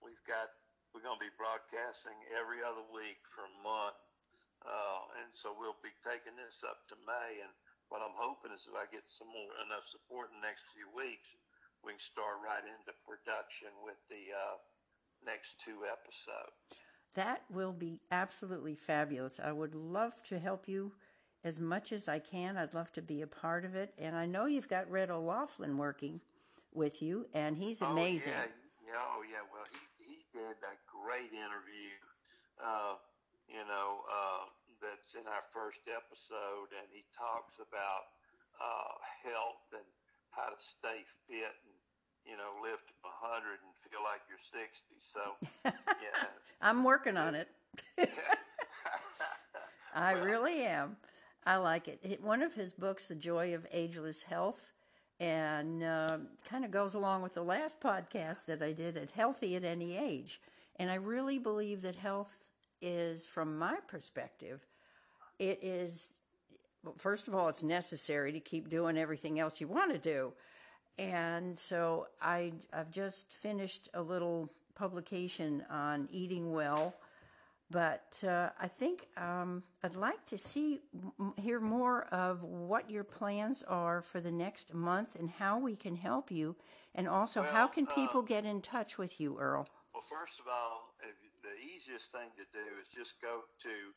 we've 0.03 0.23
got 0.27 0.55
we're 0.95 1.03
going 1.03 1.19
to 1.19 1.27
be 1.27 1.35
broadcasting 1.35 2.15
every 2.39 2.63
other 2.63 2.87
week 2.95 3.19
for 3.27 3.47
a 3.47 3.55
month, 3.67 3.99
uh, 4.63 5.01
and 5.23 5.31
so 5.35 5.51
we'll 5.55 5.79
be 5.83 5.95
taking 6.07 6.39
this 6.39 6.63
up 6.63 6.87
to 6.91 6.97
May. 7.03 7.43
And 7.43 7.51
what 7.91 7.99
I'm 8.03 8.15
hoping 8.15 8.55
is 8.55 8.71
if 8.71 8.79
I 8.79 8.87
get 8.95 9.03
some 9.07 9.31
more 9.31 9.51
enough 9.67 9.87
support 9.91 10.31
in 10.31 10.39
the 10.39 10.47
next 10.47 10.71
few 10.71 10.87
weeks, 10.95 11.35
we 11.83 11.95
can 11.95 12.03
start 12.03 12.39
right 12.41 12.63
into 12.63 12.95
production 13.03 13.75
with 13.83 13.99
the 14.07 14.33
uh, 14.33 14.57
next 15.27 15.61
two 15.61 15.79
episodes. 15.91 16.53
That 17.15 17.43
will 17.51 17.73
be 17.73 18.01
absolutely 18.11 18.75
fabulous. 18.75 19.39
I 19.39 19.53
would 19.53 19.75
love 19.75 20.23
to 20.25 20.39
help 20.39 20.69
you 20.69 20.93
as 21.45 21.61
much 21.61 21.93
as 21.93 22.09
I 22.09 22.19
can. 22.19 22.57
I'd 22.57 22.75
love 22.75 22.91
to 22.93 23.03
be 23.03 23.23
a 23.23 23.27
part 23.27 23.65
of 23.65 23.75
it. 23.75 23.93
And 23.99 24.17
I 24.17 24.27
know 24.27 24.47
you've 24.47 24.69
got 24.69 24.91
Red 24.91 25.11
O'Laughlin 25.11 25.79
working 25.79 26.21
with 26.73 27.03
you, 27.03 27.27
and 27.33 27.57
he's 27.57 27.83
amazing. 27.83 28.33
Oh, 28.37 28.49
yeah. 28.87 28.93
Oh, 28.99 29.23
yeah. 29.31 29.47
Well, 29.53 29.67
he, 29.71 30.03
he 30.03 30.17
did 30.33 30.59
a 30.59 30.75
great 30.91 31.31
interview, 31.31 31.95
uh, 32.59 32.99
you 33.47 33.63
know, 33.69 34.03
uh, 34.11 34.51
that's 34.83 35.15
in 35.15 35.25
our 35.31 35.45
first 35.53 35.87
episode, 35.87 36.75
and 36.75 36.89
he 36.91 37.05
talks 37.15 37.63
about 37.63 38.11
uh, 38.59 38.95
health 39.23 39.65
and 39.73 39.87
how 40.31 40.51
to 40.51 40.59
stay 40.59 41.07
fit 41.31 41.55
and 41.63 41.74
you 42.27 42.37
know 42.37 42.51
live 42.63 42.79
to 42.79 42.93
100 43.03 43.59
and 43.65 43.75
feel 43.91 44.01
like 44.03 44.21
you're 44.29 44.39
60 44.41 44.85
so 44.99 45.21
yeah. 45.65 46.27
I'm 46.61 46.85
working 46.85 47.17
on 47.17 47.35
it. 47.35 47.49
I 49.95 50.15
well, 50.15 50.25
really 50.25 50.63
am. 50.65 50.97
I 51.47 51.57
like 51.57 51.89
it. 51.89 52.23
One 52.23 52.43
of 52.43 52.55
his 52.55 52.73
books 52.73 53.07
the 53.07 53.15
joy 53.15 53.55
of 53.55 53.67
ageless 53.71 54.23
health 54.23 54.73
and 55.21 55.85
uh, 55.85 56.19
kind 56.49 56.65
of 56.65 56.71
goes 56.71 56.95
along 56.95 57.23
with 57.23 57.35
the 57.35 57.43
last 57.43 57.81
podcast 57.81 58.47
that 58.47 58.61
i 58.61 58.73
did 58.73 58.97
at 58.97 59.13
healthy 59.13 59.55
at 59.55 59.63
any 59.63 59.97
age 59.97 60.41
and 60.75 60.91
i 60.91 60.95
really 60.95 61.39
believe 61.39 61.83
that 61.83 61.95
health 61.95 62.45
is 62.83 63.25
from 63.25 63.57
my 63.57 63.77
perspective 63.87 64.67
it 65.39 65.61
is 65.63 66.15
well, 66.85 66.95
first 66.99 67.29
of 67.29 67.35
all, 67.35 67.49
it's 67.49 67.63
necessary 67.63 68.33
to 68.33 68.41
keep 68.41 68.69
doing 68.69 68.99
everything 68.99 69.41
else 69.41 69.61
you 69.61 69.67
want 69.67 69.93
to 69.93 69.99
do. 69.99 70.33
And 70.99 71.59
so 71.59 72.07
I, 72.23 72.53
I've 72.73 72.91
just 72.91 73.33
finished 73.33 73.89
a 73.95 74.03
little 74.03 74.51
publication 74.75 75.65
on 75.71 76.09
eating 76.11 76.53
well, 76.53 76.95
but 77.71 78.23
uh, 78.27 78.51
I 78.61 78.69
think 78.69 79.09
um, 79.17 79.63
I'd 79.83 79.97
like 79.97 80.25
to 80.27 80.37
see, 80.39 80.81
hear 81.37 81.61
more 81.61 82.05
of 82.13 82.43
what 82.43 82.91
your 82.91 83.05
plans 83.05 83.63
are 83.65 84.03
for 84.03 84.21
the 84.21 84.31
next 84.31 84.75
month 84.75 85.17
and 85.17 85.29
how 85.29 85.59
we 85.59 85.75
can 85.75 85.97
help 85.97 86.31
you, 86.31 86.55
and 86.95 87.09
also 87.09 87.41
well, 87.41 87.51
how 87.51 87.67
can 87.67 87.87
people 87.87 88.21
uh, 88.21 88.25
get 88.25 88.45
in 88.45 88.61
touch 88.61 88.99
with 88.99 89.21
you, 89.21 89.37
Earl? 89.39 89.67
Well, 89.93 90.03
first 90.03 90.39
of 90.39 90.47
all, 90.49 90.95
the 91.43 91.57
easiest 91.75 92.13
thing 92.13 92.31
to 92.37 92.45
do 92.53 92.65
is 92.81 92.87
just 92.95 93.21
go 93.21 93.43
to 93.61 93.93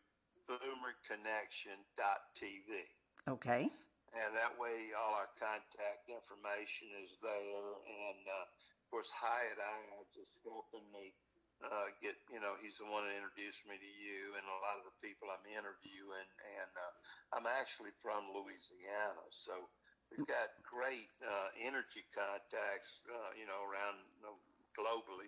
boomerconnection.tv. 0.50 2.88
Okay. 3.28 3.70
And 4.16 4.32
that 4.36 4.56
way, 4.56 4.96
all 4.96 5.16
our 5.20 5.32
contact 5.36 6.08
information 6.08 6.88
is 7.04 7.20
there. 7.20 7.72
And 7.84 8.22
uh, 8.24 8.46
of 8.48 8.86
course, 8.88 9.12
Hyatt 9.12 9.60
Ives 9.60 10.16
just 10.16 10.40
helping 10.48 10.86
me 10.96 11.12
uh, 11.60 11.92
get, 12.00 12.16
you 12.32 12.40
know, 12.40 12.56
he's 12.62 12.80
the 12.80 12.88
one 12.88 13.04
that 13.04 13.18
introduced 13.18 13.68
me 13.68 13.76
to 13.76 13.92
you 14.00 14.38
and 14.38 14.46
a 14.48 14.60
lot 14.64 14.80
of 14.80 14.88
the 14.88 14.96
people 15.04 15.28
I'm 15.28 15.44
interviewing. 15.50 16.30
And 16.56 16.72
uh, 16.72 16.94
I'm 17.36 17.48
actually 17.60 17.92
from 18.00 18.32
Louisiana. 18.32 19.28
So 19.34 19.68
we've 20.08 20.28
got 20.30 20.56
great 20.64 21.12
uh, 21.20 21.52
energy 21.60 22.08
contacts, 22.16 23.04
uh, 23.12 23.36
you 23.36 23.44
know, 23.44 23.60
around 23.68 24.00
you 24.18 24.24
know, 24.24 24.38
globally. 24.72 25.28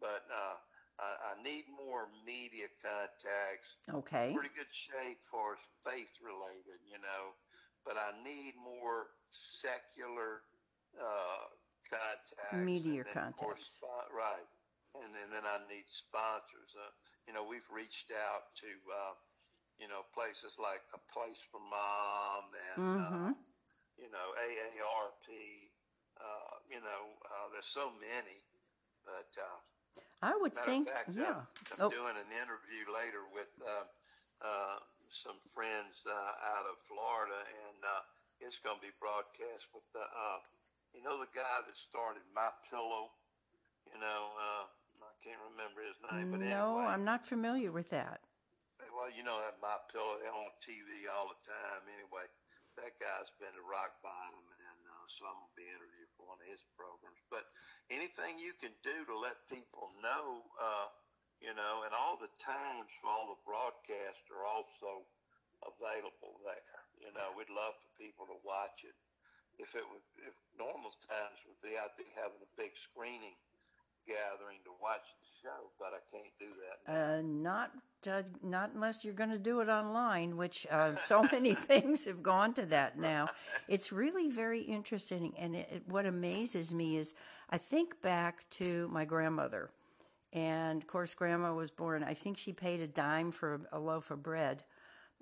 But 0.00 0.24
uh, 0.32 0.56
I, 0.98 1.34
I 1.34 1.42
need 1.42 1.68
more 1.68 2.08
media 2.24 2.70
contacts. 2.80 3.82
Okay. 3.90 4.32
Pretty 4.32 4.54
good 4.54 4.70
shape 4.70 5.20
for 5.26 5.60
faith 5.84 6.14
related, 6.22 6.80
you 6.86 7.02
know, 7.02 7.34
but 7.84 7.96
I 8.00 8.16
need 8.24 8.56
more 8.56 9.12
secular 9.30 10.42
uh, 10.96 11.44
contacts. 11.88 12.64
Media 12.64 13.04
contacts. 13.04 13.78
right. 14.10 14.48
And, 14.94 15.10
and 15.10 15.30
then 15.32 15.44
I 15.44 15.60
need 15.68 15.84
sponsors. 15.86 16.72
Uh, 16.74 16.90
you 17.26 17.32
know, 17.32 17.44
we've 17.44 17.66
reached 17.72 18.12
out 18.12 18.54
to, 18.62 18.70
uh, 18.88 19.14
you 19.78 19.88
know, 19.88 20.06
places 20.14 20.56
like 20.60 20.82
A 20.94 21.00
Place 21.12 21.40
for 21.40 21.60
Mom 21.60 22.44
and, 22.54 22.78
uh, 22.78 23.10
mm-hmm. 23.10 23.32
you 23.98 24.08
know, 24.10 24.26
AARP. 24.38 25.28
Uh, 26.14 26.54
you 26.70 26.78
know, 26.78 27.02
uh, 27.26 27.46
there's 27.52 27.66
so 27.66 27.90
many. 27.98 28.38
But 29.04 29.28
I 30.22 30.32
would 30.40 30.56
think, 30.56 30.88
fact, 30.88 31.10
yeah. 31.12 31.44
I'm, 31.44 31.44
I'm 31.76 31.80
oh. 31.86 31.90
doing 31.90 32.16
an 32.16 32.30
interview 32.32 32.88
later 32.88 33.28
with 33.34 33.50
uh, 33.60 33.84
uh, 34.40 34.78
some 35.14 35.38
friends 35.46 36.02
uh, 36.10 36.34
out 36.58 36.66
of 36.66 36.74
Florida, 36.90 37.38
and 37.70 37.78
uh, 37.86 38.02
it's 38.42 38.58
going 38.58 38.82
to 38.82 38.84
be 38.84 38.90
broadcast 38.98 39.70
with 39.70 39.86
the, 39.94 40.02
uh, 40.02 40.42
you 40.90 41.06
know, 41.06 41.22
the 41.22 41.30
guy 41.30 41.62
that 41.62 41.78
started 41.78 42.26
My 42.34 42.50
Pillow. 42.66 43.14
You 43.86 44.02
know, 44.02 44.22
uh, 44.34 44.66
I 45.06 45.14
can't 45.22 45.38
remember 45.54 45.86
his 45.86 45.94
name, 46.02 46.34
but 46.34 46.42
no, 46.42 46.82
anyway, 46.82 46.90
I'm 46.90 47.06
not 47.06 47.22
familiar 47.22 47.70
with 47.70 47.94
that. 47.94 48.26
Well, 48.90 49.10
you 49.14 49.22
know 49.22 49.38
that 49.38 49.62
My 49.62 49.78
Pillow, 49.86 50.18
they're 50.18 50.34
on 50.34 50.50
TV 50.58 51.06
all 51.14 51.30
the 51.30 51.38
time. 51.46 51.82
Anyway, 51.94 52.26
that 52.74 52.98
guy's 52.98 53.30
been 53.38 53.54
to 53.54 53.64
rock 53.70 53.94
bottom, 54.02 54.42
and 54.42 54.80
uh, 54.82 55.06
so 55.06 55.30
I'm 55.30 55.38
gonna 55.38 55.54
be 55.54 55.70
interviewed 55.70 56.10
for 56.18 56.26
one 56.26 56.42
of 56.42 56.48
his 56.50 56.66
programs. 56.74 57.22
But 57.30 57.46
anything 57.86 58.42
you 58.42 58.54
can 58.58 58.74
do 58.82 59.06
to 59.06 59.14
let 59.14 59.46
people 59.46 59.94
know, 60.02 60.42
uh, 60.58 60.90
you 61.40 61.52
know, 61.54 61.86
and 61.86 61.92
all 61.94 62.18
the 62.18 62.30
times 62.38 62.90
for 62.98 63.08
all 63.10 63.34
the 63.34 63.42
broadcasts 63.46 64.26
are 64.30 64.46
also 64.46 65.06
available 65.64 66.38
there. 66.44 66.80
You 67.00 67.10
know, 67.14 67.32
we'd 67.36 67.52
love 67.52 67.76
for 67.80 67.90
people 67.96 68.26
to 68.28 68.38
watch 68.44 68.84
it. 68.84 68.96
If 69.56 69.78
it 69.78 69.86
would, 69.86 70.02
if 70.26 70.34
normal 70.58 70.90
times 71.06 71.38
would 71.46 71.60
be, 71.62 71.78
I'd 71.78 71.94
be 71.94 72.10
having 72.18 72.42
a 72.42 72.50
big 72.58 72.74
screening 72.74 73.38
gathering 74.06 74.58
to 74.64 74.70
watch 74.82 75.14
the 75.20 75.28
show, 75.42 75.70
but 75.78 75.92
I 75.94 76.02
can't 76.10 76.32
do 76.38 76.46
that. 76.60 77.18
Uh, 77.18 77.22
not 77.22 77.72
uh, 78.06 78.22
not 78.42 78.72
unless 78.74 79.04
you're 79.04 79.14
going 79.14 79.30
to 79.30 79.38
do 79.38 79.60
it 79.60 79.68
online, 79.68 80.36
which 80.36 80.66
uh, 80.70 80.96
so 80.96 81.22
many 81.32 81.54
things 81.54 82.04
have 82.04 82.22
gone 82.22 82.54
to 82.54 82.66
that 82.66 82.98
now. 82.98 83.28
It's 83.68 83.92
really 83.92 84.30
very 84.30 84.62
interesting, 84.62 85.32
and 85.38 85.56
it, 85.56 85.68
it, 85.72 85.82
what 85.88 86.06
amazes 86.06 86.74
me 86.74 86.96
is 86.96 87.14
I 87.50 87.58
think 87.58 88.00
back 88.02 88.48
to 88.50 88.88
my 88.88 89.04
grandmother, 89.04 89.70
and 90.34 90.82
of 90.82 90.88
course, 90.88 91.14
Grandma 91.14 91.54
was 91.54 91.70
born. 91.70 92.02
I 92.02 92.14
think 92.14 92.36
she 92.36 92.52
paid 92.52 92.80
a 92.80 92.88
dime 92.88 93.30
for 93.30 93.60
a 93.72 93.78
loaf 93.78 94.10
of 94.10 94.22
bread, 94.22 94.64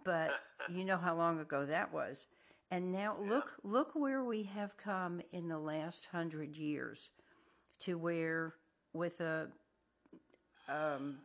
but 0.05 0.33
you 0.71 0.85
know 0.85 0.97
how 0.97 1.15
long 1.15 1.39
ago 1.39 1.67
that 1.67 1.93
was. 1.93 2.27
And 2.71 2.91
now 2.91 3.17
yeah. 3.23 3.31
look 3.31 3.53
look 3.63 3.91
where 3.95 4.25
we 4.25 4.45
have 4.45 4.79
come 4.79 5.21
in 5.31 5.49
the 5.49 5.59
last 5.59 6.07
hundred 6.07 6.57
years, 6.57 7.11
to 7.81 7.99
where 7.99 8.55
with 8.95 9.21
a 9.21 9.49
um, 10.69 11.19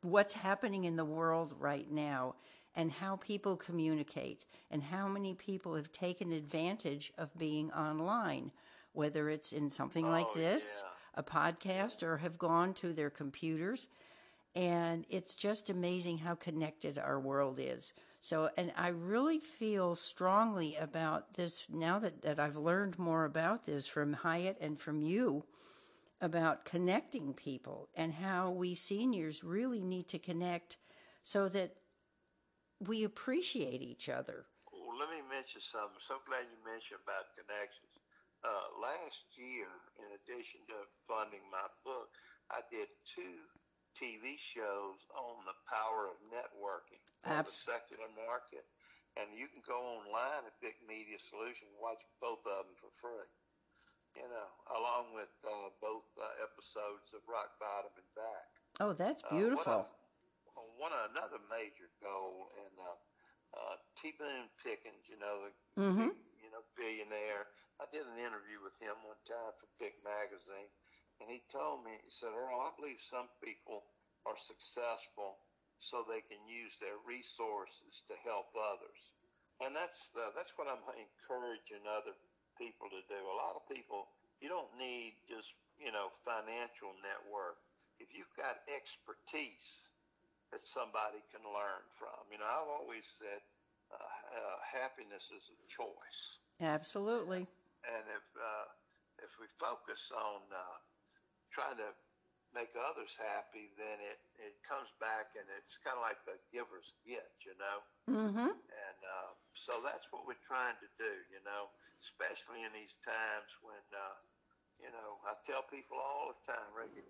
what's 0.00 0.34
happening 0.34 0.84
in 0.84 0.96
the 0.96 1.04
world 1.04 1.54
right 1.58 1.90
now 1.90 2.34
and 2.76 2.90
how 2.90 3.16
people 3.16 3.56
communicate 3.56 4.44
and 4.70 4.82
how 4.82 5.06
many 5.06 5.34
people 5.34 5.74
have 5.74 5.92
taken 5.92 6.32
advantage 6.32 7.12
of 7.16 7.36
being 7.38 7.70
online, 7.72 8.50
whether 8.92 9.28
it's 9.28 9.52
in 9.52 9.70
something 9.70 10.06
oh, 10.06 10.10
like 10.10 10.32
this, 10.34 10.82
yeah. 10.82 10.90
A 11.16 11.22
podcast, 11.22 12.02
or 12.02 12.18
have 12.18 12.38
gone 12.38 12.74
to 12.74 12.92
their 12.92 13.10
computers. 13.10 13.88
And 14.54 15.04
it's 15.10 15.34
just 15.34 15.68
amazing 15.68 16.18
how 16.18 16.34
connected 16.34 16.98
our 16.98 17.18
world 17.18 17.58
is. 17.60 17.92
So, 18.20 18.50
and 18.56 18.72
I 18.76 18.88
really 18.88 19.38
feel 19.38 19.96
strongly 19.96 20.76
about 20.76 21.34
this 21.34 21.66
now 21.68 21.98
that, 21.98 22.22
that 22.22 22.38
I've 22.38 22.56
learned 22.56 22.98
more 22.98 23.24
about 23.24 23.66
this 23.66 23.86
from 23.86 24.12
Hyatt 24.12 24.56
and 24.60 24.78
from 24.78 25.02
you 25.02 25.44
about 26.20 26.64
connecting 26.64 27.34
people 27.34 27.88
and 27.94 28.14
how 28.14 28.50
we 28.50 28.74
seniors 28.74 29.44
really 29.44 29.82
need 29.82 30.08
to 30.08 30.18
connect 30.18 30.78
so 31.22 31.48
that 31.48 31.74
we 32.80 33.04
appreciate 33.04 33.82
each 33.82 34.08
other. 34.08 34.46
Well, 34.72 34.98
let 34.98 35.10
me 35.10 35.20
mention 35.28 35.60
something. 35.60 35.90
I'm 35.94 36.00
so 36.00 36.16
glad 36.26 36.46
you 36.48 36.70
mentioned 36.70 37.00
about 37.04 37.34
connections. 37.36 38.03
Uh, 38.44 38.68
last 38.76 39.24
year, 39.40 39.72
in 39.96 40.08
addition 40.20 40.60
to 40.68 40.76
funding 41.08 41.42
my 41.48 41.64
book, 41.80 42.12
I 42.52 42.60
did 42.68 42.92
two 43.08 43.40
TV 43.96 44.36
shows 44.36 45.08
on 45.16 45.48
the 45.48 45.56
power 45.64 46.12
of 46.12 46.20
networking 46.28 47.00
for 47.24 47.40
the 47.40 47.48
secular 47.48 48.10
market. 48.12 48.68
And 49.16 49.32
you 49.32 49.48
can 49.48 49.64
go 49.64 49.80
online 49.96 50.44
at 50.44 50.60
BIC 50.60 50.76
Media 50.84 51.16
Solutions 51.16 51.72
and 51.72 51.80
watch 51.80 52.04
both 52.20 52.44
of 52.44 52.68
them 52.68 52.76
for 52.76 52.92
free 52.92 53.30
you 54.16 54.28
know, 54.30 54.50
along 54.78 55.10
with 55.14 55.30
uh, 55.42 55.74
both 55.82 56.06
uh, 56.18 56.26
episodes 56.42 57.10
of 57.14 57.22
Rock 57.26 57.58
Bottom 57.58 57.90
and 57.98 58.10
Back. 58.14 58.48
Oh, 58.78 58.94
that's 58.94 59.22
beautiful. 59.26 59.90
Uh, 59.90 60.62
one, 60.78 60.90
one 60.90 60.94
another 61.10 61.42
major 61.50 61.90
goal, 61.98 62.50
and 62.62 62.74
uh, 62.78 62.98
uh, 63.58 63.76
T. 63.98 64.14
Boone 64.14 64.50
Pickens, 64.62 65.10
you 65.10 65.18
know, 65.18 65.46
the 65.46 65.52
mm-hmm. 65.78 66.10
you 66.42 66.50
know 66.50 66.62
billionaire. 66.78 67.50
I 67.82 67.90
did 67.90 68.06
an 68.06 68.22
interview 68.22 68.62
with 68.62 68.76
him 68.78 68.94
one 69.02 69.18
time 69.26 69.54
for 69.58 69.66
BIC 69.82 69.98
Magazine, 70.06 70.70
and 71.18 71.26
he 71.26 71.42
told 71.50 71.82
me, 71.82 71.98
he 72.02 72.10
said, 72.10 72.30
Earl, 72.30 72.62
I 72.62 72.70
believe 72.78 73.02
some 73.02 73.26
people 73.42 73.82
are 74.26 74.38
successful 74.38 75.42
so 75.82 76.06
they 76.06 76.22
can 76.24 76.40
use 76.46 76.78
their 76.78 76.96
resources 77.02 78.06
to 78.08 78.14
help 78.22 78.54
others, 78.56 79.12
and 79.60 79.74
that's 79.74 80.14
uh, 80.16 80.32
that's 80.32 80.54
what 80.56 80.70
I'm 80.70 80.80
encouraging 80.96 81.84
other 81.84 82.16
people 82.56 82.88
to 82.88 83.02
do. 83.10 83.20
A 83.20 83.36
lot 83.36 83.58
of 83.58 83.68
people 83.68 84.08
you 84.40 84.48
don't 84.48 84.70
need 84.78 85.18
just 85.28 85.52
you 85.76 85.92
know 85.92 86.08
financial 86.24 86.94
network. 87.04 87.60
If 88.00 88.16
you've 88.16 88.32
got 88.38 88.64
expertise 88.70 89.92
that 90.50 90.62
somebody 90.62 91.22
can 91.30 91.42
learn 91.46 91.82
from, 91.90 92.26
you 92.30 92.38
know, 92.38 92.46
I've 92.46 92.70
always 92.70 93.06
said 93.06 93.38
uh, 93.90 93.98
uh, 93.98 94.56
happiness 94.62 95.30
is 95.30 95.50
a 95.50 95.58
choice. 95.70 96.38
Absolutely. 96.60 97.46
And 97.90 98.04
if 98.08 98.26
uh, 98.36 98.66
if 99.20 99.36
we 99.38 99.46
focus 99.60 100.10
on 100.14 100.40
uh, 100.50 100.78
trying 101.52 101.78
to 101.78 101.90
make 102.54 102.70
others 102.78 103.18
happy, 103.18 103.74
then 103.74 103.98
it, 103.98 104.22
it 104.38 104.54
comes 104.62 104.94
back 105.02 105.34
and 105.34 105.42
it's 105.58 105.74
kind 105.82 105.98
of 105.98 106.06
like 106.06 106.22
the 106.22 106.38
giver's 106.54 106.94
gift, 107.02 107.42
you 107.42 107.54
know? 107.58 107.78
Mm-hmm. 108.06 108.54
And 108.54 108.98
uh, 109.02 109.34
so 109.58 109.82
that's 109.82 110.06
what 110.14 110.22
we're 110.22 110.38
trying 110.46 110.78
to 110.78 110.88
do, 110.94 111.10
you 111.34 111.42
know, 111.42 111.66
especially 111.98 112.62
in 112.62 112.70
these 112.70 112.94
times 113.02 113.50
when, 113.66 113.82
uh, 113.90 114.18
you 114.78 114.90
know, 114.94 115.18
I 115.26 115.34
tell 115.42 115.66
people 115.66 115.98
all 115.98 116.30
the 116.30 116.38
time, 116.46 116.70
Ricky, 116.70 117.02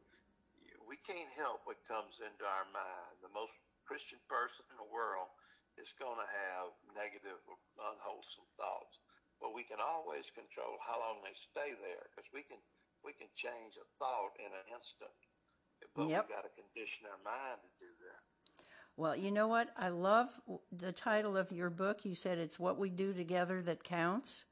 we 0.89 0.97
can't 1.05 1.33
help 1.37 1.69
what 1.69 1.81
comes 1.85 2.25
into 2.25 2.45
our 2.49 2.69
mind. 2.73 3.21
The 3.21 3.33
most 3.37 3.53
Christian 3.85 4.21
person 4.33 4.65
in 4.73 4.81
the 4.81 4.89
world 4.89 5.29
is 5.77 5.93
going 6.01 6.17
to 6.17 6.29
have 6.49 6.73
negative, 6.97 7.37
unwholesome 7.77 8.49
thoughts. 8.57 8.97
But 9.45 9.53
we 9.53 9.63
can 9.63 9.77
always 9.77 10.33
control 10.33 10.81
how 10.81 10.99
long 10.99 11.21
they 11.21 11.37
stay 11.37 11.77
there 11.77 12.09
because 12.09 12.33
we 12.33 12.41
can 12.41 12.57
we 13.05 13.13
can 13.13 13.29
change 13.37 13.77
a 13.77 13.85
thought 14.01 14.33
in 14.41 14.47
an 14.47 14.65
instant. 14.73 15.13
But 15.95 16.09
Yep. 16.09 16.29
we 16.29 16.35
got 16.35 16.45
to 16.49 16.63
condition 16.63 17.05
our 17.13 17.21
mind 17.23 17.61
to 17.61 17.69
do 17.79 17.93
that. 18.09 18.65
Well, 18.97 19.15
you 19.15 19.31
know 19.31 19.47
what? 19.47 19.69
I 19.77 19.91
love 19.91 20.29
the 20.73 20.93
title 20.93 21.37
of 21.37 21.53
your 21.53 21.69
book. 21.69 22.07
You 22.07 22.15
said 22.15 22.39
it's 22.39 22.59
what 22.59 22.79
we 22.79 22.89
do 22.89 23.13
together 23.13 23.61
that 23.63 23.85
counts. 23.85 24.47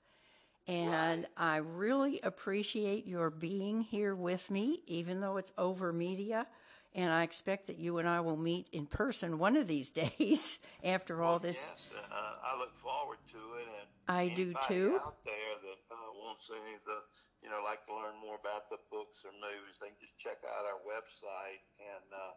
And 0.68 1.26
I 1.38 1.57
really 1.57 2.20
appreciate 2.20 3.07
your 3.07 3.31
being 3.31 3.81
here 3.81 4.14
with 4.14 4.50
me, 4.50 4.83
even 4.87 5.20
though 5.20 5.38
it's 5.38 5.52
over 5.57 5.90
media. 5.90 6.46
And 6.94 7.11
I 7.11 7.22
expect 7.22 7.66
that 7.68 7.78
you 7.78 7.96
and 7.98 8.07
I 8.09 8.20
will 8.20 8.37
meet 8.37 8.68
in 8.70 8.85
person 8.87 9.38
one 9.38 9.57
of 9.57 9.66
these 9.66 9.90
days 9.90 10.59
after 10.85 11.22
all 11.22 11.38
this. 11.38 11.57
Yes, 11.70 11.90
uh, 12.11 12.35
I 12.44 12.55
look 12.59 12.76
forward 12.76 13.16
to 13.28 13.38
it, 13.61 13.66
and 13.66 13.88
I 14.09 14.28
do 14.28 14.52
too. 14.68 15.00
Out 15.02 15.24
there 15.24 15.57
that 15.62 15.78
uh, 15.90 15.96
wants 16.22 16.50
any 16.50 16.74
of 16.74 16.85
the, 16.85 17.00
you 17.42 17.48
know, 17.48 17.62
like 17.64 17.87
to 17.87 17.94
learn 17.94 18.14
more 18.20 18.37
about 18.40 18.68
the 18.68 18.76
books 18.90 19.24
or 19.24 19.33
movies, 19.40 19.78
they 19.81 19.88
can 19.88 19.96
just 20.00 20.18
check 20.18 20.44
out 20.44 20.66
our 20.66 20.81
website 20.85 21.62
and 21.81 22.12
uh, 22.12 22.35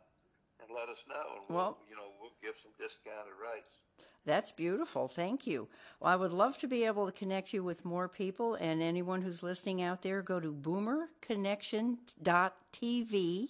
and 0.64 0.72
let 0.74 0.88
us 0.88 1.04
know, 1.10 1.36
and 1.36 1.44
we'll, 1.50 1.58
Well- 1.58 1.78
you 1.90 1.96
know, 1.98 2.14
we'll 2.22 2.32
give 2.42 2.56
some 2.62 2.72
discounted 2.80 3.34
rates. 3.42 3.82
That's 4.26 4.52
beautiful. 4.54 5.08
Thank 5.08 5.46
you. 5.46 5.68
Well, 6.00 6.12
I 6.12 6.16
would 6.16 6.32
love 6.32 6.58
to 6.60 6.68
be 6.68 6.84
able 6.86 7.06
to 7.06 7.12
connect 7.12 7.54
you 7.54 7.64
with 7.64 7.86
more 7.86 8.08
people 8.10 8.56
and 8.56 8.82
anyone 8.82 9.22
who's 9.22 9.44
listening 9.44 9.84
out 9.84 10.02
there. 10.02 10.24
Go 10.24 10.40
to 10.40 10.52
boomerconnection.tv 10.52 13.50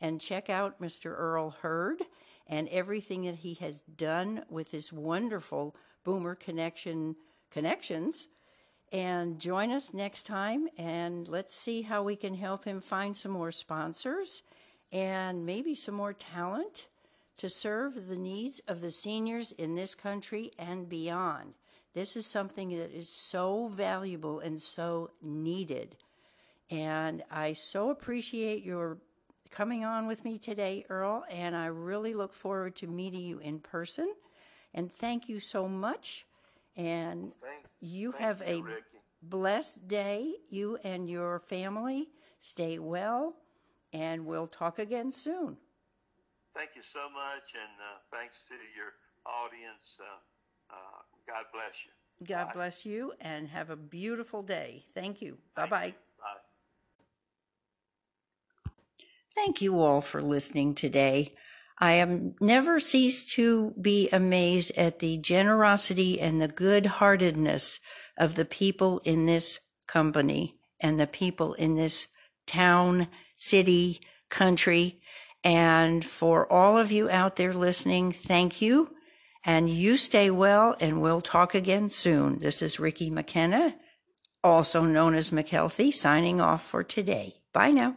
and 0.00 0.20
check 0.20 0.48
out 0.48 0.80
Mr. 0.80 1.14
Earl 1.16 1.50
Heard 1.62 2.02
and 2.46 2.68
everything 2.68 3.22
that 3.24 3.36
he 3.36 3.54
has 3.54 3.80
done 3.80 4.44
with 4.48 4.70
his 4.70 4.92
wonderful 4.92 5.76
Boomer 6.04 6.34
Connection 6.34 7.16
connections. 7.50 8.28
And 8.90 9.38
join 9.38 9.70
us 9.70 9.92
next 9.92 10.24
time 10.24 10.68
and 10.78 11.28
let's 11.28 11.54
see 11.54 11.82
how 11.82 12.02
we 12.02 12.16
can 12.16 12.34
help 12.34 12.64
him 12.64 12.80
find 12.80 13.16
some 13.16 13.32
more 13.32 13.52
sponsors 13.52 14.42
and 14.90 15.44
maybe 15.44 15.74
some 15.74 15.94
more 15.94 16.14
talent 16.14 16.86
to 17.36 17.50
serve 17.50 18.08
the 18.08 18.16
needs 18.16 18.60
of 18.66 18.80
the 18.80 18.90
seniors 18.90 19.52
in 19.52 19.74
this 19.74 19.94
country 19.94 20.52
and 20.58 20.88
beyond. 20.88 21.52
This 21.94 22.16
is 22.16 22.26
something 22.26 22.70
that 22.70 22.96
is 22.96 23.08
so 23.08 23.68
valuable 23.68 24.40
and 24.40 24.60
so 24.60 25.10
needed. 25.22 25.96
And 26.70 27.22
I 27.30 27.54
so 27.54 27.90
appreciate 27.90 28.64
your 28.64 28.98
coming 29.50 29.84
on 29.84 30.06
with 30.06 30.24
me 30.24 30.38
today, 30.38 30.84
Earl, 30.88 31.24
and 31.30 31.56
I 31.56 31.66
really 31.66 32.14
look 32.14 32.34
forward 32.34 32.76
to 32.76 32.86
meeting 32.86 33.20
you 33.20 33.38
in 33.38 33.60
person. 33.60 34.12
And 34.74 34.92
thank 34.92 35.28
you 35.28 35.40
so 35.40 35.68
much. 35.68 36.26
And 36.76 37.34
Thank, 37.42 37.64
you 37.80 38.12
thank 38.12 38.22
have 38.22 38.40
you, 38.46 38.46
a 38.46 38.62
Ricky. 38.62 38.98
blessed 39.22 39.88
day, 39.88 40.34
you 40.50 40.78
and 40.84 41.08
your 41.08 41.40
family. 41.40 42.08
Stay 42.38 42.78
well, 42.78 43.36
and 43.92 44.24
we'll 44.24 44.46
talk 44.46 44.78
again 44.78 45.10
soon. 45.10 45.56
Thank 46.54 46.70
you 46.76 46.82
so 46.82 47.08
much, 47.10 47.54
and 47.54 47.72
uh, 47.80 47.98
thanks 48.12 48.44
to 48.48 48.54
your 48.76 48.94
audience. 49.26 49.98
Uh, 50.00 50.74
uh, 50.74 51.02
God 51.26 51.44
bless 51.52 51.84
you. 51.84 51.92
God 52.26 52.46
Bye. 52.48 52.54
bless 52.54 52.84
you 52.86 53.12
and 53.20 53.48
have 53.48 53.70
a 53.70 53.76
beautiful 53.76 54.42
day. 54.42 54.84
Thank 54.94 55.22
you. 55.22 55.38
Bye 55.54 55.62
Thank 55.62 55.70
bye. 55.70 55.86
you. 55.86 55.92
Bye. 55.92 55.98
Thank 59.34 59.62
you 59.62 59.80
all 59.80 60.00
for 60.00 60.22
listening 60.22 60.74
today. 60.74 61.34
I 61.78 61.92
am 61.92 62.34
never 62.40 62.80
cease 62.80 63.24
to 63.34 63.72
be 63.80 64.08
amazed 64.10 64.72
at 64.76 64.98
the 64.98 65.18
generosity 65.18 66.20
and 66.20 66.40
the 66.40 66.48
good 66.48 66.86
heartedness 66.86 67.78
of 68.16 68.34
the 68.34 68.44
people 68.44 69.00
in 69.04 69.26
this 69.26 69.60
company 69.86 70.56
and 70.80 70.98
the 70.98 71.06
people 71.06 71.54
in 71.54 71.76
this 71.76 72.08
town, 72.46 73.08
city, 73.36 74.00
country. 74.28 75.00
And 75.44 76.04
for 76.04 76.52
all 76.52 76.76
of 76.76 76.90
you 76.90 77.08
out 77.08 77.36
there 77.36 77.52
listening, 77.52 78.10
thank 78.10 78.60
you. 78.60 78.90
And 79.44 79.70
you 79.70 79.96
stay 79.96 80.30
well, 80.30 80.76
and 80.80 81.00
we'll 81.00 81.20
talk 81.20 81.54
again 81.54 81.90
soon. 81.90 82.40
This 82.40 82.60
is 82.60 82.80
Ricky 82.80 83.08
McKenna, 83.08 83.76
also 84.42 84.82
known 84.82 85.14
as 85.14 85.30
McHealthy, 85.30 85.94
signing 85.94 86.40
off 86.40 86.62
for 86.64 86.82
today. 86.82 87.36
Bye 87.52 87.70
now. 87.70 87.96